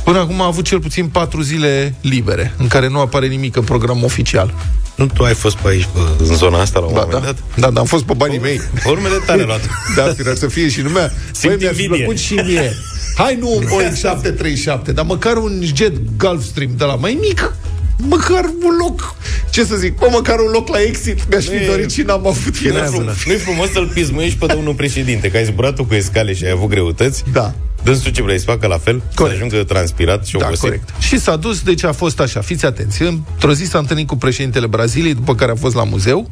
[0.05, 3.62] Până acum a avut cel puțin patru zile libere, în care nu apare nimic în
[3.64, 4.55] program oficial.
[4.94, 7.26] Nu tu ai fost pe aici, pe, în zona asta, la un Da, moment da.
[7.26, 7.36] dat?
[7.57, 8.61] Da, dar am fost pe banii mei.
[8.86, 9.61] Urmele tale luat.
[9.96, 11.12] Da, firar să fie și lumea.
[11.32, 12.05] Simt Băi, mi-ar fi invidie.
[12.05, 12.72] plăcut și mie.
[13.16, 17.57] Hai nu un Boeing 737, dar măcar un jet Gulfstream de la mai mic.
[17.98, 19.14] Măcar un loc.
[19.50, 19.98] Ce să zic?
[19.98, 21.28] Bă, măcar un loc la exit.
[21.30, 22.90] Mi-aș fi Nu e- dorit și n-am avut Nu-i finanțe.
[22.90, 26.44] frum, nu-i frumos să-l pismuiești pe domnul președinte, că ai zburat tu cu escale și
[26.44, 27.24] ai avut greutăți.
[27.32, 27.55] Da.
[27.85, 29.03] Dânsul ce vrei să facă la fel?
[29.14, 29.37] Corect.
[29.39, 30.61] Să ajungă transpirat și Da, obosit.
[30.62, 30.89] corect.
[30.99, 33.03] Și s-a dus, deci a fost așa, fiți atenți.
[33.03, 36.28] Într-o zi s-a întâlnit cu președintele Braziliei, după care a fost la muzeu.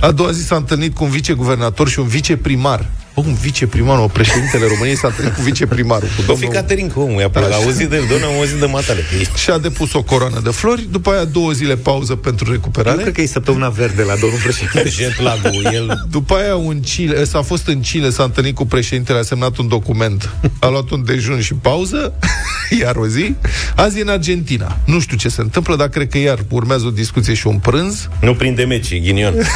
[0.00, 2.86] A doua zi s-a întâlnit cu un viceguvernator și un viceprimar.
[3.16, 6.48] Bă, un viceprimar, o președintele României s-a întâlnit cu viceprimarul, cu O fi domnul...
[6.48, 7.50] Caterin cu omul, i-a plăcut.
[7.50, 7.58] Așa.
[7.60, 9.00] A auzit de el, doamne, am auzit de matale.
[9.00, 12.44] că ești- și a depus o coroană de flori, după aia două zile pauză pentru
[12.46, 13.02] Eu recuperare.
[13.02, 14.88] cred că e săptămâna verde la domnul președinte.
[14.96, 15.38] Jet lag
[15.72, 19.56] el După aia un Chile, s-a fost în Chile, s-a întâlnit cu președintele, a semnat
[19.56, 22.12] un document, a luat un dejun și pauză,
[22.80, 23.34] iar o zi.
[23.76, 24.76] Azi e în Argentina.
[24.84, 28.08] Nu știu ce se întâmplă, dar cred că iar urmează o discuție și un prânz.
[28.20, 29.34] nu prinde meci, ghinion.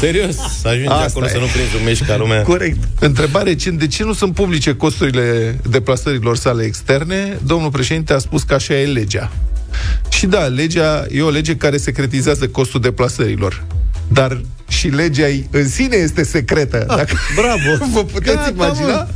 [0.00, 1.28] Serios, să ajunge Asta acolo e.
[1.28, 2.42] să nu rezumești ca lumea.
[2.42, 2.78] Corect.
[3.00, 7.38] Întrebare, ce- de ce nu sunt publice costurile deplasărilor sale externe?
[7.46, 9.32] Domnul președinte a spus că așa e legea.
[10.08, 13.64] Și da, legea e o lege care secretizează costul deplasărilor.
[14.12, 16.84] Dar și legea ei în sine este secretă.
[16.88, 17.84] Ah, Dacă bravo!
[17.94, 19.06] vă puteți Gata, imagina?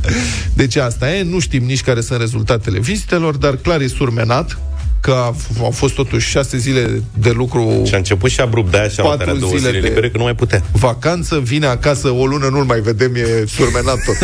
[0.53, 4.57] Deci asta e, nu știm nici care sunt rezultatele vizitelor, dar clar e surmenat
[5.03, 8.77] că a, au fost totuși șase zile de lucru Și a început și abrupt de
[8.77, 10.63] aia și a Patru luat două zile zile de- libere, că nu mai putea.
[10.71, 14.17] vacanță, vine acasă o lună, nu-l mai vedem, e surmenat tot.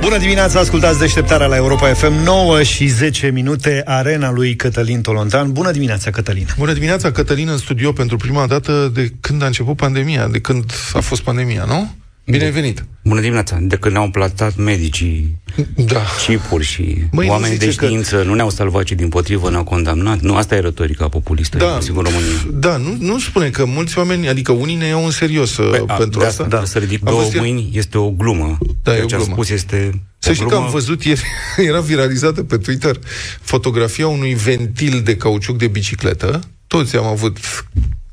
[0.00, 5.52] Bună dimineața, ascultați deșteptarea la Europa FM 9 și 10 minute, arena lui Cătălin Tolontan.
[5.52, 6.46] Bună dimineața, Cătălin!
[6.58, 10.72] Bună dimineața, Cătălin, în studio pentru prima dată de când a început pandemia, de când
[10.92, 11.94] a fost pandemia, nu?
[12.30, 12.84] Bine ai venit!
[13.04, 13.58] Bună dimineața!
[13.60, 15.36] De când ne-au plantat medicii
[15.76, 16.02] Da.
[16.26, 19.50] chipuri și Măi, nu oamenii de zice că- știință nu ne-au salvat, ci din potrivă
[19.50, 20.20] ne-au condamnat.
[20.20, 21.64] Nu, asta e retorica populistă, Da.
[21.66, 21.80] da.
[21.80, 22.60] sigur, în România.
[22.60, 25.94] Da, nu, nu spune că mulți oameni, adică unii ne iau în serios Bă, A,
[25.94, 26.44] pentru de asta.
[26.44, 28.58] Da, să ridic A două fost ieri- mâini este o glumă.
[28.82, 29.32] Da, e Ceea o ce a glumă.
[29.32, 30.64] spus este Să o știi că glumă.
[30.66, 31.22] am văzut ieri,
[31.68, 32.96] era viralizată pe Twitter,
[33.40, 36.40] fotografia unui ventil de cauciuc de bicicletă.
[36.66, 37.38] Toți am avut,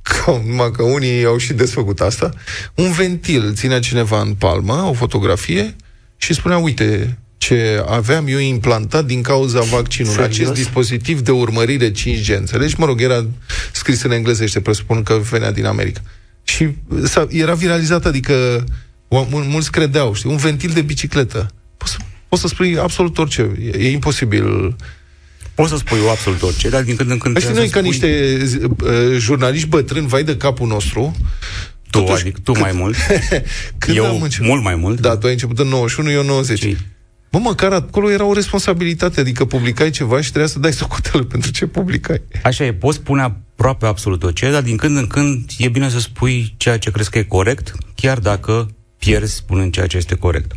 [0.08, 2.30] ca, numai că unii au și desfăcut asta.
[2.76, 5.76] Un ventil, ținea cineva în palmă, o fotografie,
[6.18, 10.16] și spunea, uite, ce aveam eu implantat din cauza vaccinului.
[10.18, 10.36] Serios?
[10.40, 12.38] Acest dispozitiv de urmărire 5G.
[12.38, 12.76] Înțelegi?
[12.78, 13.26] Mă rog, era
[13.72, 16.02] scris în englezește, presupun că venea din America.
[16.44, 16.68] Și
[17.04, 18.64] s-a, era viralizat, adică
[19.08, 21.48] o- mul- mulți credeau, știi, un ventil de bicicletă.
[21.78, 21.98] Poți să,
[22.28, 23.52] poți să spui absolut orice.
[23.62, 24.76] E, e imposibil.
[25.58, 28.00] Poți să spui eu absolut orice, dar din când în când Știi, trebuie noi să
[28.00, 28.60] ca spui niște zi-
[29.14, 31.16] uh, jurnaliști bătrâni, vai de capul nostru,
[31.90, 32.96] tu, totuși, adică tu mai mult,
[33.78, 34.48] când eu am început...
[34.48, 35.00] mult mai mult.
[35.00, 36.60] Da, tu ai început în 91, eu în 90.
[36.60, 36.78] Și-
[37.32, 41.52] Bă, măcar acolo era o responsabilitate, adică publicai ceva și trebuia să dai socoteală pentru
[41.52, 42.22] ce publicai.
[42.44, 46.00] Așa e, poți spune aproape absolut orice, dar din când în când e bine să
[46.00, 50.52] spui ceea ce crezi că e corect, chiar dacă pierzi spunând ceea ce este corect.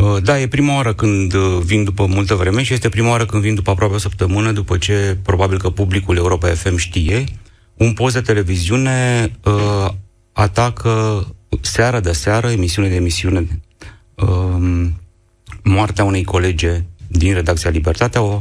[0.00, 3.26] Uh, Da, e prima oară când uh, vin după multă vreme și este prima oară
[3.26, 7.24] când vin după aproape o săptămână, după ce probabil că publicul Europa FM știe,
[7.74, 9.88] un post de televiziune uh,
[10.32, 11.26] atacă
[11.60, 13.60] seara de seară, emisiune de emisiune,
[14.14, 14.88] uh,
[15.62, 18.40] moartea unei colege din redacția Libertatea, o,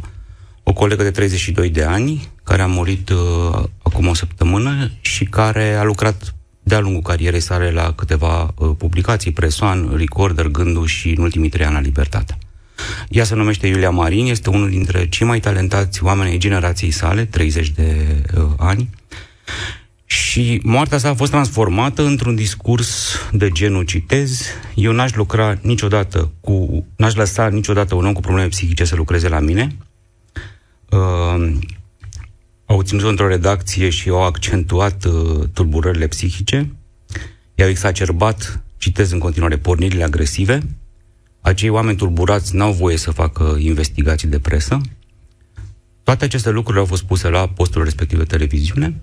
[0.64, 5.74] o colegă de 32 de ani, care a murit uh, acum o săptămână și care
[5.74, 6.36] a lucrat
[6.70, 11.66] de-a lungul carierei sale la câteva uh, publicații, Presoan, Recorder, Gându și în ultimii trei
[11.66, 12.38] ani la Libertatea.
[13.10, 17.26] Ea se numește Iulia Marin, este unul dintre cei mai talentați oameni ai generației sale,
[17.26, 18.06] 30 de
[18.38, 18.90] uh, ani,
[20.06, 24.42] și moartea sa a fost transformată într-un discurs de genul, citez,
[24.76, 29.28] eu n-aș lucra niciodată cu, n-aș lăsa niciodată un om cu probleme psihice să lucreze
[29.28, 29.76] la mine.
[30.90, 31.58] Uh,
[32.70, 36.76] au ținut într-o redacție și au accentuat uh, tulburările psihice,
[37.56, 40.60] i-au exacerbat, citez în continuare, pornirile agresive.
[41.42, 44.82] Acei oameni tulburați n-au voie să facă investigații de presă.
[46.04, 49.02] Toate aceste lucruri au fost puse la postul respectiv de televiziune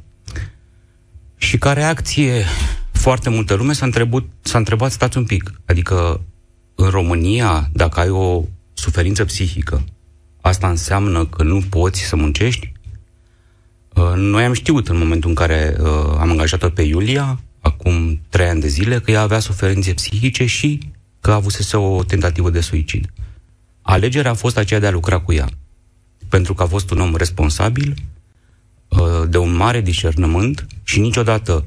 [1.36, 2.44] și ca reacție
[2.92, 6.20] foarte multă lume s-a întrebat, s-a întrebat stați un pic, adică
[6.74, 8.44] în România, dacă ai o
[8.74, 9.84] suferință psihică,
[10.40, 12.74] asta înseamnă că nu poți să muncești?
[13.96, 15.88] Uh, Noi am știut în momentul în care uh,
[16.18, 20.78] am angajat-o pe Iulia, acum trei ani de zile, că ea avea suferințe psihice și
[21.20, 23.12] că avusese o tentativă de suicid.
[23.82, 25.48] Alegerea a fost aceea de a lucra cu ea,
[26.28, 27.94] pentru că a fost un om responsabil,
[28.88, 31.64] uh, de un mare discernământ și niciodată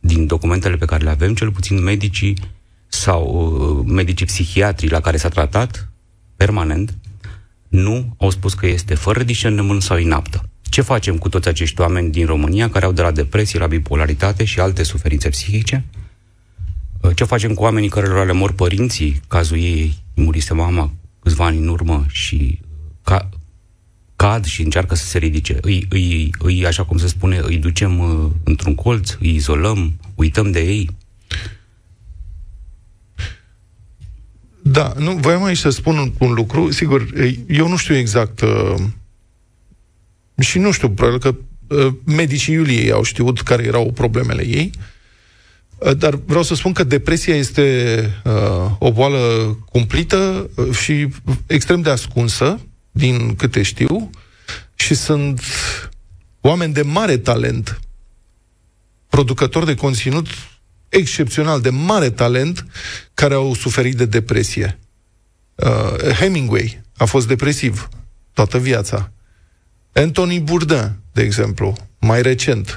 [0.00, 2.36] din documentele pe care le avem, cel puțin medicii
[2.88, 5.88] sau uh, medicii psihiatrii la care s-a tratat
[6.36, 6.94] permanent,
[7.68, 10.46] nu au spus că este fără discernământ sau inaptă.
[10.72, 14.44] Ce facem cu toți acești oameni din România care au de la depresie la bipolaritate
[14.44, 15.84] și alte suferințe psihice?
[17.00, 19.20] Uh, Ce facem cu oamenii care le mor părinții?
[19.28, 20.92] Cazul ei murise mama
[21.22, 22.68] câțiva ani în urmă și uh,
[23.02, 23.28] ca,
[24.16, 25.58] cad și încearcă să se ridice.
[25.60, 30.50] Îi, îi, îi, așa cum se spune, îi ducem uh, într-un colț, îi izolăm, uităm
[30.50, 30.90] de ei.
[34.62, 36.70] Da, nu, voiam aici să spun un, un lucru.
[36.70, 37.06] Sigur,
[37.46, 38.74] eu nu știu exact uh,
[40.42, 41.34] și nu știu, probabil că
[41.68, 44.70] uh, medicii Iuliei au știut care erau problemele ei,
[45.78, 49.18] uh, dar vreau să spun că depresia este uh, o boală
[49.70, 51.08] cumplită uh, și
[51.46, 54.10] extrem de ascunsă, din câte știu,
[54.74, 55.42] și sunt
[56.40, 57.80] oameni de mare talent,
[59.08, 60.26] producători de conținut
[60.88, 62.66] excepțional, de mare talent,
[63.14, 64.78] care au suferit de depresie.
[65.54, 67.88] Uh, Hemingway a fost depresiv
[68.32, 69.12] toată viața.
[69.92, 72.76] Anthony Bourdain, de exemplu, mai recent,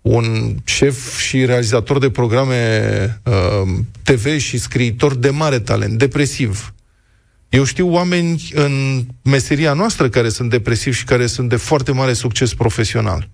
[0.00, 3.68] un șef și realizator de programe uh,
[4.02, 6.74] TV și scriitor de mare talent, depresiv.
[7.48, 12.12] Eu știu oameni în meseria noastră care sunt depresivi și care sunt de foarte mare
[12.12, 13.28] succes profesional.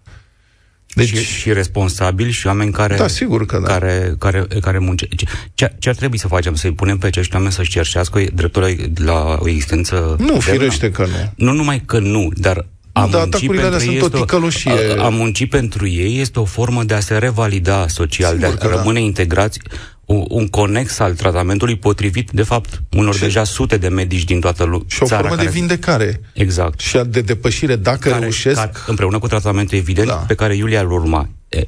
[0.94, 1.08] Deci...
[1.16, 3.66] Și, și responsabili și oameni care, Da, sigur că da.
[3.66, 5.08] care, care, care munce.
[5.54, 6.54] Ce, ce ar trebui să facem?
[6.54, 8.68] Să-i punem pe acești oameni să-și cerșească dreptul la,
[9.04, 10.40] la o existență Nu, demnă?
[10.40, 11.32] firește că nu.
[11.46, 14.04] Nu numai că nu, dar a Nu, dar munci atacurile alea pentru ei sunt o
[14.04, 14.98] este o- ticăloșie.
[14.98, 18.56] A, a munci pentru ei este o formă de a se revalida social, Sigur de
[18.56, 18.76] că a da.
[18.76, 19.58] rămâne integrați
[20.04, 24.64] un, un conex al tratamentului potrivit, de fapt, unor deja sute de medici din toată
[24.64, 24.86] lumea.
[24.86, 26.20] Și o formă de vindecare.
[26.32, 26.80] Exact.
[26.80, 28.56] Și de depășire, dacă care, reușesc...
[28.56, 30.14] Care, împreună cu tratamentul evident da.
[30.14, 31.28] pe care Iulia îl urma.
[31.48, 31.64] E,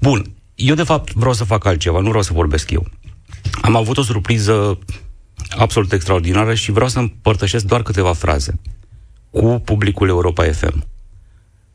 [0.00, 2.86] Bun, eu de fapt vreau să fac altceva, nu vreau să vorbesc eu.
[3.62, 4.78] Am avut o surpriză
[5.56, 8.60] absolut extraordinară și vreau să împărtășesc doar câteva fraze
[9.34, 10.86] cu publicul Europa FM.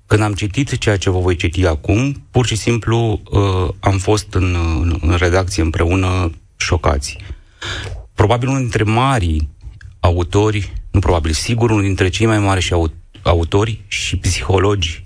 [0.06, 4.34] Când am citit ceea ce vă voi citi acum, pur și simplu uh, am fost
[4.34, 7.18] în, în, în redacție împreună șocați.
[8.14, 9.50] Probabil unul dintre marii
[10.00, 12.92] autori, nu probabil, sigur unul dintre cei mai mari și au,
[13.22, 15.02] autori și psihologi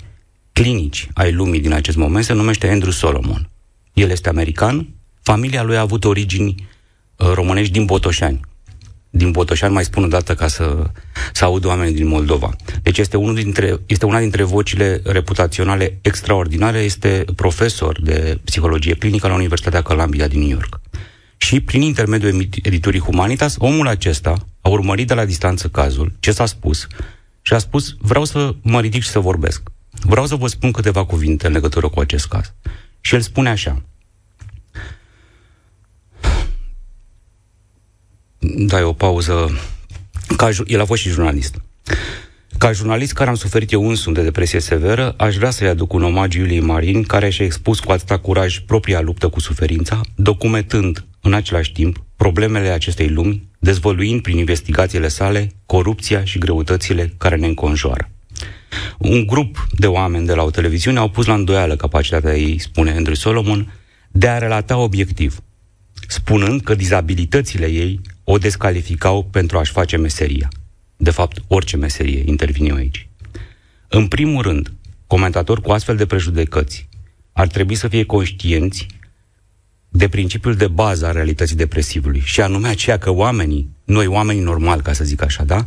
[0.52, 3.50] clinici ai lumii din acest moment se numește Andrew Solomon.
[3.94, 4.88] El este american,
[5.22, 6.56] familia lui a avut origini
[7.18, 8.40] uh, românești din Botoșani.
[9.16, 10.84] Din Botoșani, mai spun o dată ca să,
[11.34, 12.56] să aud oamenii din Moldova.
[12.82, 19.28] Deci este, unul dintre, este una dintre vocile reputaționale extraordinare, este profesor de psihologie clinică
[19.28, 20.80] la Universitatea Columbia din New York.
[21.38, 26.32] Și prin intermediul emi- editurii Humanitas, omul acesta a urmărit de la distanță cazul, ce
[26.32, 26.88] s-a spus,
[27.42, 29.62] și a spus, vreau să mă ridic și să vorbesc.
[30.02, 32.54] Vreau să vă spun câteva cuvinte în legătură cu acest caz.
[33.02, 33.82] Și el spune așa.
[38.46, 39.60] Dai o pauză.
[40.38, 41.56] Ca, ju- el a fost și jurnalist.
[42.58, 46.04] Ca jurnalist care am suferit eu însumi de depresie severă, aș vrea să-i aduc un
[46.04, 51.34] omagiu Iuliei Marin, care și-a expus cu atâta curaj propria luptă cu suferința, documentând în
[51.34, 58.10] același timp problemele acestei lumi, dezvăluind prin investigațiile sale corupția și greutățile care ne înconjoară.
[58.98, 62.92] Un grup de oameni de la o televiziune au pus la îndoială capacitatea ei, spune
[62.92, 63.74] Andrew Solomon,
[64.12, 65.40] de a relata obiectiv,
[66.08, 70.48] spunând că dizabilitățile ei o descalificau pentru a-și face meseria.
[70.96, 73.08] De fapt, orice meserie intervine eu aici.
[73.88, 74.72] În primul rând,
[75.08, 76.88] comentatori cu astfel de prejudecăți
[77.32, 78.88] ar trebui să fie conștienți
[79.90, 84.82] de principiul de bază a realității depresivului, și anume aceea că oamenii, noi oamenii normali,
[84.82, 85.66] ca să zic așa, da,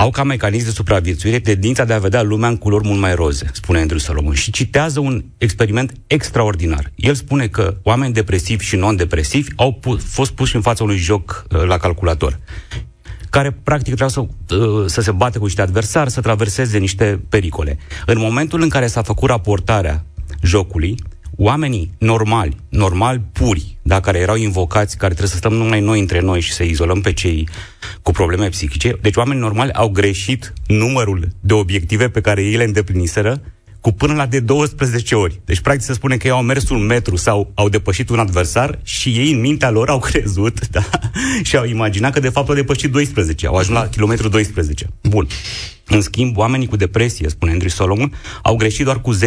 [0.00, 3.50] au ca mecanism de supraviețuire tendința de a vedea lumea în culori mult mai roze,
[3.52, 6.92] spune Andrew Solomon, și citează un experiment extraordinar.
[6.94, 11.44] El spune că oameni depresivi și non-depresivi au pu- fost puși în fața unui joc
[11.50, 12.38] uh, la calculator
[13.30, 17.78] care practic trebuia să, uh, să se bate cu niște adversari, să traverseze niște pericole.
[18.06, 20.04] În momentul în care s-a făcut raportarea
[20.42, 20.94] jocului,
[21.42, 26.20] oamenii normali, normali puri, da, care erau invocați, care trebuie să stăm numai noi între
[26.20, 27.48] noi și să izolăm pe cei
[28.02, 32.64] cu probleme psihice, deci oamenii normali au greșit numărul de obiective pe care ei le
[32.64, 33.40] îndepliniseră
[33.80, 35.40] cu până la de 12 ori.
[35.44, 38.78] Deci, practic, se spune că ei au mers un metru sau au depășit un adversar
[38.82, 40.88] și ei, în mintea lor, au crezut da?
[41.42, 43.46] și au imaginat că, de fapt, au depășit 12.
[43.46, 44.86] Au ajuns la kilometru 12.
[45.02, 45.26] Bun.
[45.86, 48.12] În schimb, oamenii cu depresie, spune Andrew Solomon,
[48.42, 49.18] au greșit doar cu 10%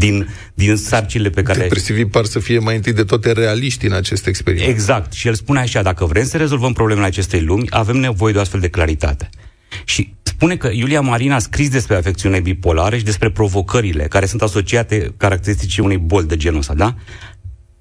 [0.00, 1.58] din, din sarcile pe care...
[1.58, 4.68] Depresivii par să fie mai întâi de toate realiști în acest experiment.
[4.68, 5.12] Exact.
[5.12, 8.40] Și el spune așa, dacă vrem să rezolvăm problemele acestei lumi, avem nevoie de o
[8.40, 9.28] astfel de claritate.
[9.84, 14.42] Și spune că Iulia Marina a scris despre afecțiune bipolare și despre provocările care sunt
[14.42, 16.94] asociate caracteristicii unei boli de genul ăsta, da?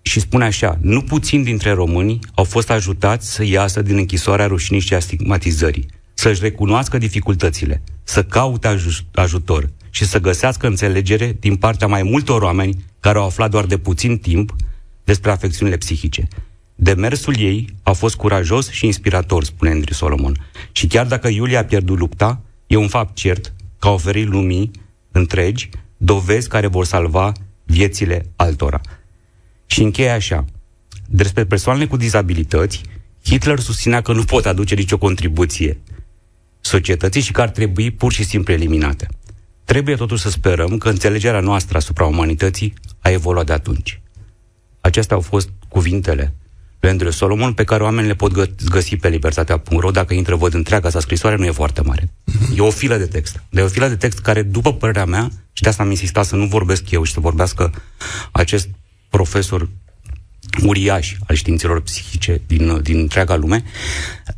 [0.01, 4.81] Și spune așa, nu puțin dintre români au fost ajutați să iasă din închisoarea rușinii
[4.81, 5.85] și a stigmatizării,
[6.19, 12.41] să-și recunoască dificultățile, să caute aj- ajutor și să găsească înțelegere din partea mai multor
[12.41, 14.55] oameni care au aflat doar de puțin timp
[15.03, 16.27] despre afecțiunile psihice.
[16.75, 20.49] Demersul ei a fost curajos și inspirator, spune Andrew Solomon.
[20.71, 24.71] Și chiar dacă Iulia a pierdut lupta, e un fapt cert că a oferit lumii
[25.11, 27.31] întregi dovezi care vor salva
[27.63, 28.81] viețile altora.
[29.65, 30.45] Și încheie așa.
[31.05, 32.81] Despre persoanele cu dizabilități,
[33.23, 35.77] Hitler susținea că nu pot aduce nicio contribuție
[36.61, 39.07] societății și că ar trebui pur și simplu eliminate.
[39.63, 44.01] Trebuie totuși să sperăm că înțelegerea noastră asupra umanității a evoluat de atunci.
[44.81, 46.35] Acestea au fost cuvintele
[46.79, 49.91] lui Andrew Solomon, pe care oamenii le pot gă- găsi pe libertatea.ro.
[49.91, 52.09] Dacă intră, văd întreaga sa scrisoare, nu e foarte mare.
[52.55, 53.43] E o filă de text.
[53.49, 56.25] Dar e o filă de text care, după părerea mea, și de asta am insistat
[56.25, 57.71] să nu vorbesc eu și să vorbească
[58.31, 58.69] acest
[59.09, 59.69] profesor
[60.63, 63.63] uriaș al științelor psihice din, din întreaga lume,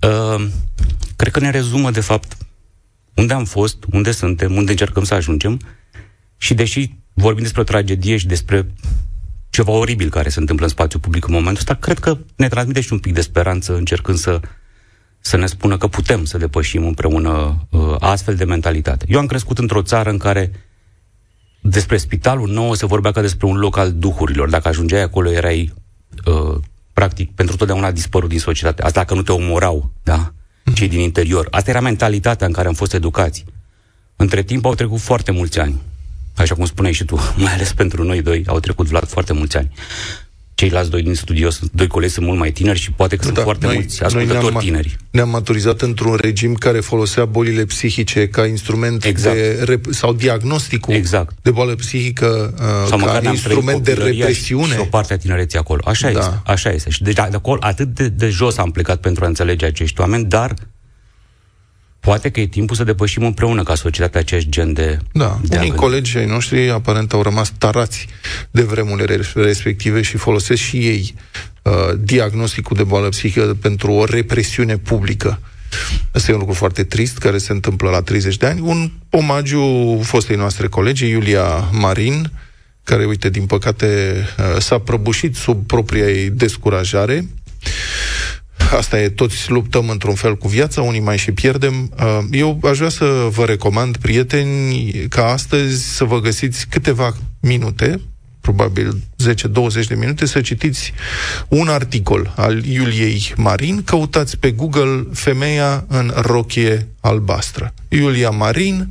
[0.02, 0.48] uh,
[1.22, 2.38] cred că ne rezumă, de fapt,
[3.16, 5.60] unde am fost, unde suntem, unde încercăm să ajungem
[6.38, 8.72] și deși vorbim despre o tragedie și despre
[9.50, 12.82] ceva oribil care se întâmplă în spațiu public în momentul ăsta, cred că ne transmite
[12.82, 14.40] și un pic de speranță încercând să,
[15.20, 19.06] să ne spună că putem să depășim împreună uh, astfel de mentalitate.
[19.10, 20.52] Eu am crescut într-o țară în care
[21.62, 24.50] despre spitalul nou se vorbea ca despre un loc al duhurilor.
[24.50, 25.74] Dacă ajungeai acolo, erai
[26.26, 26.58] uh,
[26.94, 28.82] practic pentru totdeauna dispărut din societate.
[28.82, 30.34] Asta dacă nu te omorau, da?
[30.82, 31.48] Cei din interior.
[31.52, 33.46] Asta era mentalitatea în care am fost educați.
[34.16, 35.82] Între timp au trecut foarte mulți ani.
[36.36, 39.58] Așa cum spuneai și tu, mai ales pentru noi doi, au trecut, Vlad, foarte mulți
[39.58, 39.72] ani.
[40.56, 43.36] Ceilalți doi din studio, sunt, doi colegi sunt mult mai tineri și poate că sunt
[43.36, 44.98] Da, foarte noi- mulți noi ascultători ne-am- tineri.
[45.12, 49.36] Ne-am maturizat într-un regim care folosea bolile psihice ca instrument Exact.
[49.36, 51.36] de rep- sau diagnosticul exact.
[51.42, 54.66] de boală psihică uh, Sau măcar ca ne-am trăit instrument de copilăria represiune.
[54.66, 55.82] Și, și o parte a tinereții acolo.
[55.86, 56.20] Așa Da.
[56.20, 56.42] este.
[56.46, 56.90] Așa este.
[56.90, 60.26] Și deci de acolo atât de, de jos am plecat pentru a înțelege acești oameni,
[60.26, 60.54] dar
[62.02, 65.72] poate că e timpul să depășim împreună ca societate acest gen de, Da, de unii
[65.72, 68.08] a colegi ai noștri aparent au rămas tarați
[68.52, 71.14] de vremurile res- respective și folosesc și ei
[71.62, 75.40] uh, diagnosticul de boală psihică pentru o represiune publică.
[76.12, 78.60] Asta e un lucru foarte trist care se întâmplă la 30 de ani.
[78.62, 82.32] Un omagiu fostei noastre colegi, Iulia Marin,
[82.84, 87.28] care, uite, din păcate uh, s-a prăbușit sub propria ei descurajare.
[88.78, 91.92] Asta e, toți luptăm într-un fel cu viața, unii mai și pierdem.
[92.00, 98.02] Uh, Eu aș vrea să vă recomand, prieteni, ca astăzi să vă găsiți câteva minute,
[98.42, 99.02] probabil
[99.84, 100.94] 10-20 de minute, să citiți
[101.48, 103.84] un articol al Iuliei Marin.
[103.84, 107.74] Căutați pe Google Femeia în rochie albastră.
[107.88, 108.88] Iulia Marin,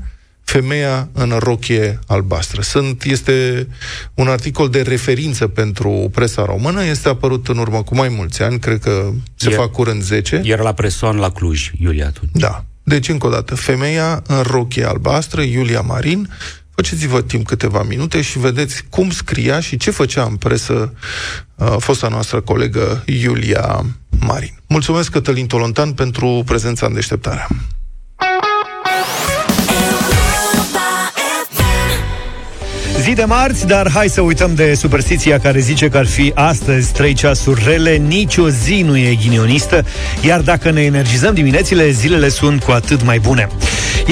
[0.50, 2.62] Femeia în rochie albastră.
[2.62, 3.66] Sunt, este
[4.14, 8.58] un articol de referință pentru presa română, este apărut în urmă cu mai mulți ani,
[8.58, 10.40] cred că se E- fac curând 10.
[10.44, 12.30] Era la presoan la Cluj, Iulia, atunci.
[12.32, 12.64] Da.
[12.82, 16.28] Deci, încă o dată, femeia în rochie albastră, Iulia Marin,
[16.74, 20.94] faceți-vă timp câteva minute și vedeți cum scria și ce făcea în presă
[21.54, 23.84] uh, fosta noastră colegă Iulia
[24.20, 24.54] Marin.
[24.66, 27.46] Mulțumesc, Cătălin Tolontan, pentru prezența în deșteptarea.
[33.00, 36.92] Zi de marți, dar hai să uităm de superstiția care zice că ar fi astăzi
[36.92, 39.84] trei ceasuri rele, nicio zi nu e ghinionistă,
[40.20, 43.48] iar dacă ne energizăm diminețile, zilele sunt cu atât mai bune.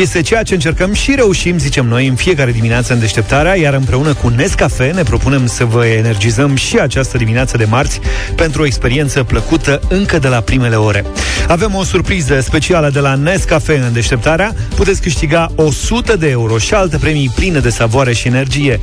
[0.01, 4.15] Este ceea ce încercăm și reușim, zicem noi, în fiecare dimineață în deșteptarea, iar împreună
[4.15, 8.01] cu Nescafe ne propunem să vă energizăm și această dimineață de marți
[8.37, 11.05] pentru o experiență plăcută încă de la primele ore.
[11.49, 14.55] Avem o surpriză specială de la Nescafe în deșteptarea.
[14.75, 18.81] Puteți câștiga 100 de euro și alte premii pline de savoare și energie.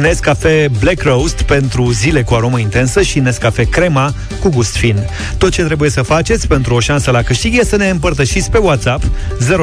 [0.00, 5.08] Nescafe Black Roast pentru zile cu aromă intensă și Nescafe Crema cu gust fin.
[5.38, 8.58] Tot ce trebuie să faceți pentru o șansă la câștig e să ne împărtășiți pe
[8.58, 9.02] WhatsApp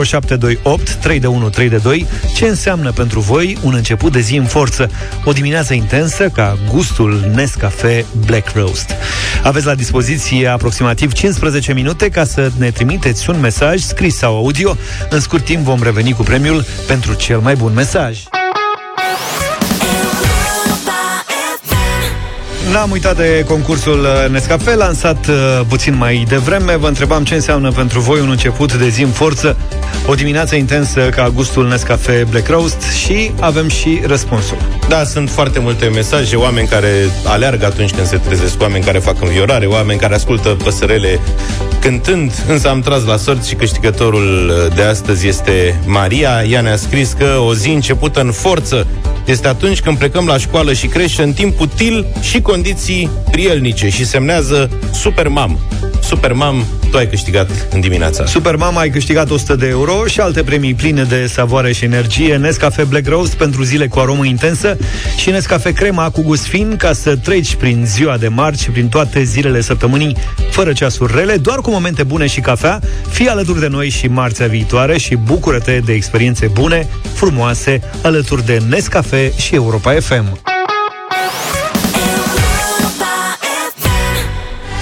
[0.04, 4.36] 0728 3 de 1 3 de 2 ce înseamnă pentru voi un început de zi
[4.36, 4.90] în forță,
[5.24, 8.92] o dimineață intensă ca gustul Nescafe Black Roast.
[9.44, 14.78] Aveți la dispoziție aproximativ 15 minute ca să ne trimiteți un mesaj scris sau audio.
[15.10, 18.20] În scurt timp vom reveni cu premiul pentru cel mai bun mesaj.
[22.72, 25.36] N-am uitat de concursul uh, Nescafe, lansat uh,
[25.68, 26.76] puțin mai devreme.
[26.76, 29.58] Vă întrebam ce înseamnă pentru voi un început de zi în forță,
[30.08, 34.58] o dimineață intensă ca gustul Nescafe Black Roast și avem și răspunsul.
[34.88, 36.90] Da, sunt foarte multe mesaje, oameni care
[37.26, 41.20] aleargă atunci când se trezesc, oameni care fac înviorare, oameni care ascultă păsărele
[41.80, 46.44] cântând, însă am tras la sort și câștigătorul de astăzi este Maria.
[46.44, 48.88] Ea ne-a scris că o zi începută în forță
[49.26, 54.06] este atunci când plecăm la școală și crește în timp util și condiții prielnice și
[54.06, 55.60] semnează Supermam.
[56.06, 58.26] Supermam, tu ai câștigat în dimineața.
[58.26, 62.84] Supermama ai câștigat 100 de euro și alte premii pline de savoare și energie, Nescafe
[62.84, 64.78] Black Roast pentru zile cu aromă intensă
[65.18, 68.88] și Nescafe Crema cu gust fin ca să treci prin ziua de marți și prin
[68.88, 70.18] toate zilele săptămânii
[70.50, 72.80] fără ceasuri rele, doar cu momente bune și cafea.
[73.10, 78.62] Fii alături de noi și marțea viitoare și bucură-te de experiențe bune, frumoase, alături de
[78.70, 80.55] Nescafe și Europa FM.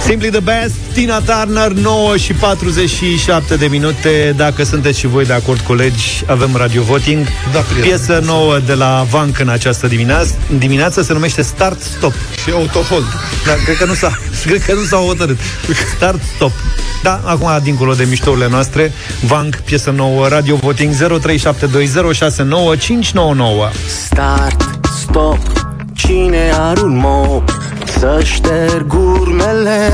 [0.06, 4.34] Simply the best, Tina Turner, 9 și 47 de minute.
[4.38, 7.28] Dacă sunteți și voi de acord, colegi, avem radio voting.
[7.54, 7.84] Da, prieten.
[7.84, 10.36] Piesă nouă de la Vanc în această dimineață.
[10.58, 12.14] Dimineață se numește Start Stop.
[12.44, 13.06] Și autohold.
[13.46, 15.40] Da, cred că nu s-a, cred că nu s-au hotărât.
[15.96, 16.52] Start Stop.
[17.04, 18.92] Da, acum, dincolo de miștourile noastre,
[19.22, 20.98] Vanc, piesă nouă, radio voting 0372069599.
[24.06, 24.70] Start,
[25.02, 27.52] stop Cine are un mop
[28.00, 29.90] Să șterg urmele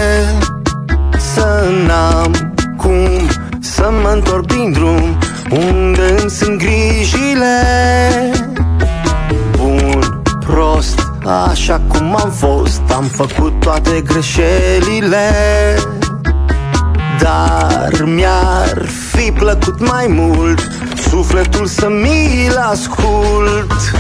[1.17, 3.29] Să n-am cum
[3.59, 5.17] Să mă întorc din drum
[5.49, 7.61] Unde sunt grijile.
[9.57, 10.21] Bun
[11.49, 15.29] așa cum am fost Am făcut toate greșelile.
[17.21, 20.67] Dar mi-ar fi plăcut mai mult
[21.09, 23.98] Sufletul să mi-l ascult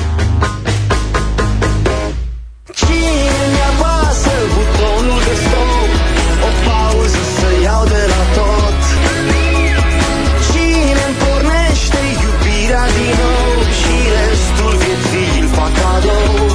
[12.95, 13.61] din nou?
[13.79, 16.48] Și restul vieții îl fac cadou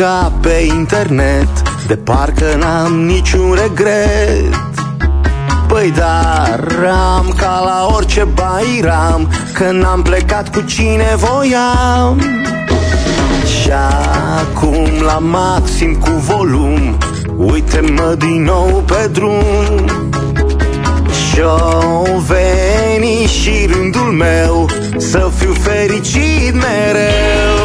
[0.00, 1.48] ca pe internet
[1.86, 4.54] De parcă n-am niciun regret.
[5.68, 6.64] Păi dar
[7.16, 12.20] am ca la orice bairam Că n-am plecat cu cine voiam.
[13.44, 13.70] Și
[14.38, 16.98] acum la maxim cu volum
[17.36, 19.84] Uite-mă din nou pe drum.
[21.10, 27.59] Și-o veni și rândul meu Să fiu fericit mereu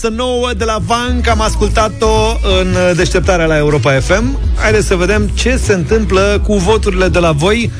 [0.00, 5.28] piesă nouă de la Vanc Am ascultat-o în deșteptarea la Europa FM Haideți să vedem
[5.34, 7.70] ce se întâmplă cu voturile de la voi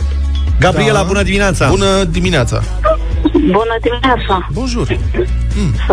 [0.61, 1.05] Gabriela, Da.
[1.05, 2.63] bună dimineața Bună dimineața!
[3.33, 4.49] Bună dimineața!
[4.53, 4.87] Bonjour!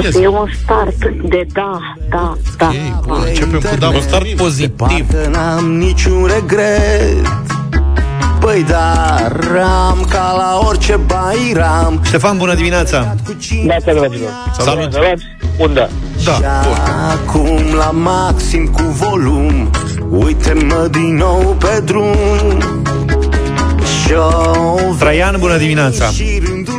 [0.02, 2.72] Să fie un start de da, da, da.
[3.28, 4.76] Începem cu da, un start pozitiv.
[4.76, 7.28] Parcă n-am niciun regret
[8.40, 13.16] Păi dar am ca la orice bairam Ștefan, bună dimineața
[13.66, 14.30] Neața, dragilor.
[14.58, 14.94] Salut.
[14.94, 15.20] Salut.
[15.58, 15.74] Un
[16.24, 16.38] da.
[16.42, 16.62] Da,
[17.12, 19.70] acum la maxim cu volum
[20.10, 22.16] Uite-mă din nou pe drum
[24.06, 26.10] Și-o Traian, bună dimineața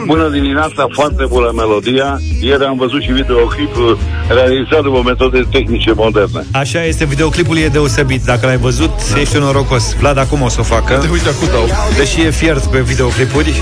[0.07, 2.21] Bună dimineața, foarte bună melodia.
[2.41, 6.47] Ieri am văzut și videoclipul realizat după metode tehnice moderne.
[6.53, 9.21] Așa este, videoclipul e deosebit Dacă l-ai văzut, da.
[9.21, 11.67] ești un norocos Vlad acum o să o facă De uite, acum dau.
[11.97, 13.53] Deși e fiert pe videoclipuri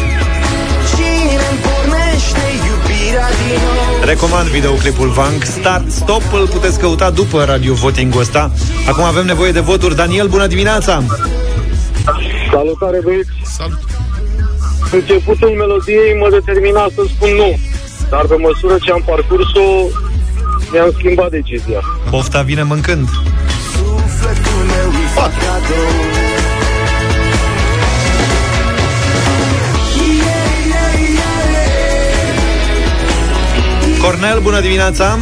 [4.05, 8.51] Recomand videoclipul Vank Start Stop, îl puteți căuta după radio voting ăsta.
[8.89, 9.97] Acum avem nevoie de voturi.
[9.97, 11.03] Daniel, bună dimineața!
[12.51, 13.31] Salutare, băieți!
[13.45, 13.79] Salut!
[14.93, 17.59] Începutul melodiei mă determina să spun nu,
[18.11, 19.87] dar pe măsură ce am parcurs-o,
[20.73, 21.81] mi-am schimbat decizia.
[22.11, 23.09] Pofta vine mâncând!
[25.15, 26.32] 4.
[34.03, 35.19] Cornel, bună dimineața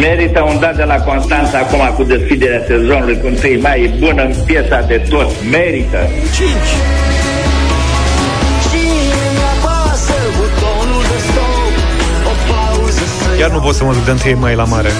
[0.00, 3.82] Merită un dat de la Constanța acum cu deschiderea sezonului cu 1 mai.
[3.82, 5.30] E bună în piesa de tot.
[5.50, 5.98] Merită.
[6.34, 6.50] 5
[8.70, 11.72] Cine-mi apasă butonul de stop
[12.30, 14.90] O pauză să Chiar nu pot să mă duc de întâi mai la mare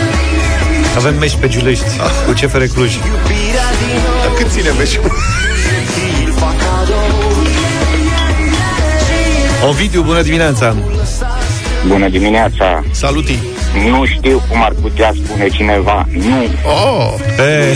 [0.97, 1.91] Avem meci pe Giulești
[2.27, 5.03] Cu CFR Cluj iubirea din nou Dar cât ține meciul?
[6.25, 7.37] Îl fac cadou
[9.69, 10.75] Ovidiu, bună dimineața
[11.87, 12.83] Bună dimineața!
[12.91, 13.39] Saluti!
[13.91, 16.07] Nu știu cum ar putea spune cineva.
[16.13, 16.43] Nu!
[16.65, 17.15] Oh!
[17.39, 17.75] E,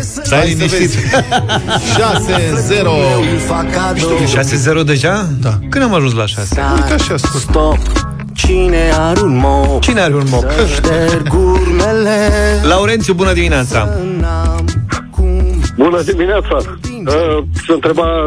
[0.00, 0.98] stai Hai să liniștit vezi.
[4.78, 5.28] 6-0 6-0 deja?
[5.40, 5.58] Da.
[5.68, 6.60] Când am ajuns la 6?
[6.74, 7.42] Uite așa scurt.
[7.42, 7.78] Stop
[8.32, 10.50] Cine are un mop Cine are un mop?
[10.50, 12.30] Să șterg urmele
[12.62, 13.88] Laurențiu, bună dimineața!
[15.76, 16.56] Bună dimineața!
[16.56, 18.24] Uh, să întreba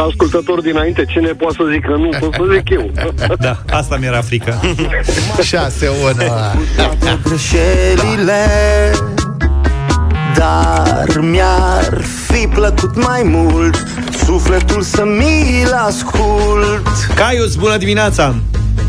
[0.00, 2.90] ascultător dinainte cine poate să zică nu, pot să zic eu.
[3.46, 4.60] Da, asta mi-era frică.
[5.42, 6.52] Șase una.
[6.76, 8.44] toate greșelile
[10.36, 13.86] Dar mi-ar fi plăcut mai mult
[14.24, 18.34] Sufletul să mi-l ascult Caius, bună dimineața!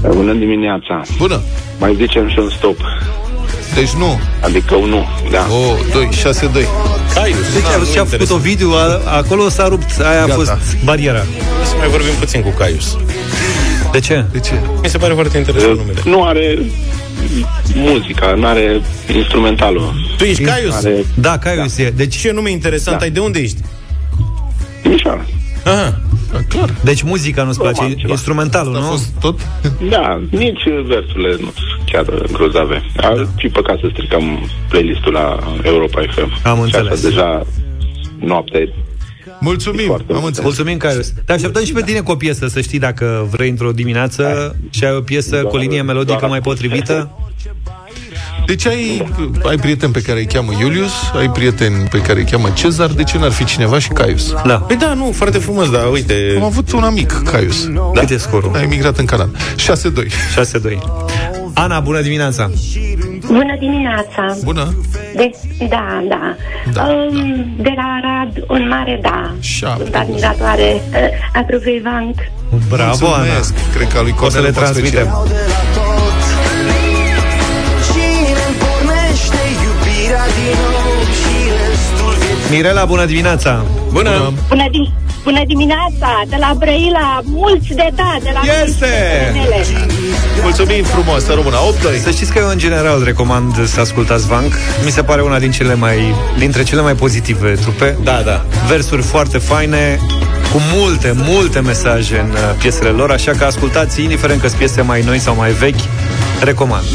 [0.01, 1.01] Bună dimineața.
[1.17, 1.41] Bună.
[1.79, 2.77] Mai zicem și un stop.
[3.75, 4.19] Deci nu.
[4.41, 5.39] Adică un nu, da.
[5.39, 6.65] O, 2, 6, 2.
[7.19, 7.53] Caius.
[7.53, 8.39] Deci Na, nu ce a făcut interesant.
[8.39, 10.33] Ovidiu, a, acolo s-a rupt, aia a Gata.
[10.33, 10.51] fost
[10.83, 11.23] bariera.
[11.65, 12.97] Să mai vorbim puțin cu Caius.
[13.91, 14.25] De ce?
[14.31, 14.53] De ce?
[14.81, 15.99] Mi se pare foarte interesant numele.
[16.05, 16.57] Nu are
[17.75, 18.81] muzica, nu are
[19.15, 19.93] instrumentalul.
[20.17, 20.73] Tu ești Caius?
[20.75, 21.93] Are Da, Caius e.
[21.95, 23.03] Deci, Ce nume interesant Da.
[23.03, 23.11] ai?
[23.11, 23.57] De unde ești?
[24.81, 25.25] Timișoara.
[25.63, 25.99] Aha.
[26.49, 26.73] Clar.
[26.83, 28.11] deci muzica nu-ți place, Roman ceva.
[28.11, 28.85] instrumentalul, A nu?
[28.85, 29.39] fost tot?
[29.89, 32.83] Da, nici versurile nu sunt chiar grozave.
[32.97, 36.47] Ar fi păcat să stricăm playlistul la Europa FM.
[36.47, 36.91] Am Și înțeles.
[36.91, 37.45] asta deja
[38.19, 38.73] noapte.
[39.39, 40.25] Mulțumim, Foarte am mult.
[40.27, 40.45] înțeles.
[40.55, 41.13] Mulțumim, Caius.
[41.25, 44.83] Te așteptăm și pe tine cu o piesă, să știi dacă vrei într-o dimineață și
[44.83, 47.11] ai o piesă cu o linie melodică mai potrivită.
[48.47, 49.07] Deci ai,
[49.43, 53.03] ai prieten pe care îi cheamă Iulius, ai prieten pe care îi cheamă Cezar, de
[53.03, 54.33] ce n-ar fi cineva și Caius?
[54.45, 54.53] Da.
[54.55, 56.33] Păi da, nu, foarte frumos, dar uite...
[56.37, 57.67] Am avut un amic, Caius.
[57.67, 57.91] Da.
[57.99, 58.51] Cât e scorul?
[58.55, 59.29] A emigrat în Canada.
[59.57, 60.05] 6-2.
[60.73, 60.77] 6-2.
[61.53, 62.51] Ana, bună dimineața!
[63.27, 64.37] Bună dimineața!
[64.43, 64.75] Bună.
[65.15, 65.31] De,
[65.69, 66.35] da, da.
[66.73, 69.33] Da, um, De la Arad, un mare da.
[69.39, 69.83] Șapte.
[69.83, 70.81] Sunt admiratoare.
[70.91, 70.97] Uh,
[71.33, 72.15] Aprove Vanc.
[72.69, 73.53] Bravo, Mulțumesc.
[73.53, 73.71] Ana!
[73.75, 75.07] Cred că a lui O să le Cornel în mod transmitem.
[75.07, 75.66] special.
[82.49, 83.65] Mirela, bună dimineața!
[83.91, 84.33] Bună!
[84.47, 84.91] Bună, di-
[85.23, 86.21] bună dimineața!
[86.27, 88.85] De la Brăila, mulți de da, de la Este!
[89.33, 89.65] mele.
[90.41, 94.53] Mulțumim frumos, să rămână 8 Să știți că eu în general recomand să ascultați Vank.
[94.85, 97.97] Mi se pare una din cele mai, dintre cele mai pozitive trupe.
[98.03, 98.45] Da, da.
[98.67, 99.99] Versuri foarte faine,
[100.51, 104.81] cu multe, multe mesaje în uh, piesele lor, așa că ascultați, indiferent că sunt piese
[104.81, 105.79] mai noi sau mai vechi,
[106.43, 106.85] recomand.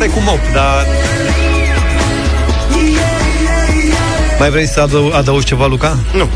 [0.00, 0.86] Asta e cu mop, dar...
[4.38, 5.96] Mai vrei să adău- adaugi ceva, Luca?
[6.12, 6.28] Nu.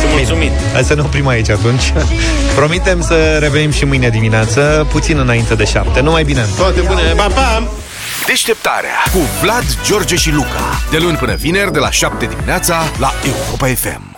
[0.00, 0.50] Sunt mulțumit.
[0.72, 1.92] Hai să ne oprim aici atunci.
[2.56, 6.00] Promitem să revenim și mâine dimineață, puțin înainte de șapte.
[6.00, 6.46] Numai bine!
[6.56, 7.68] Toate bune, Pa, pa!
[8.26, 10.80] Deșteptarea cu Vlad, George și Luca.
[10.90, 14.13] De luni până vineri, de la 7 dimineața, la Europa FM.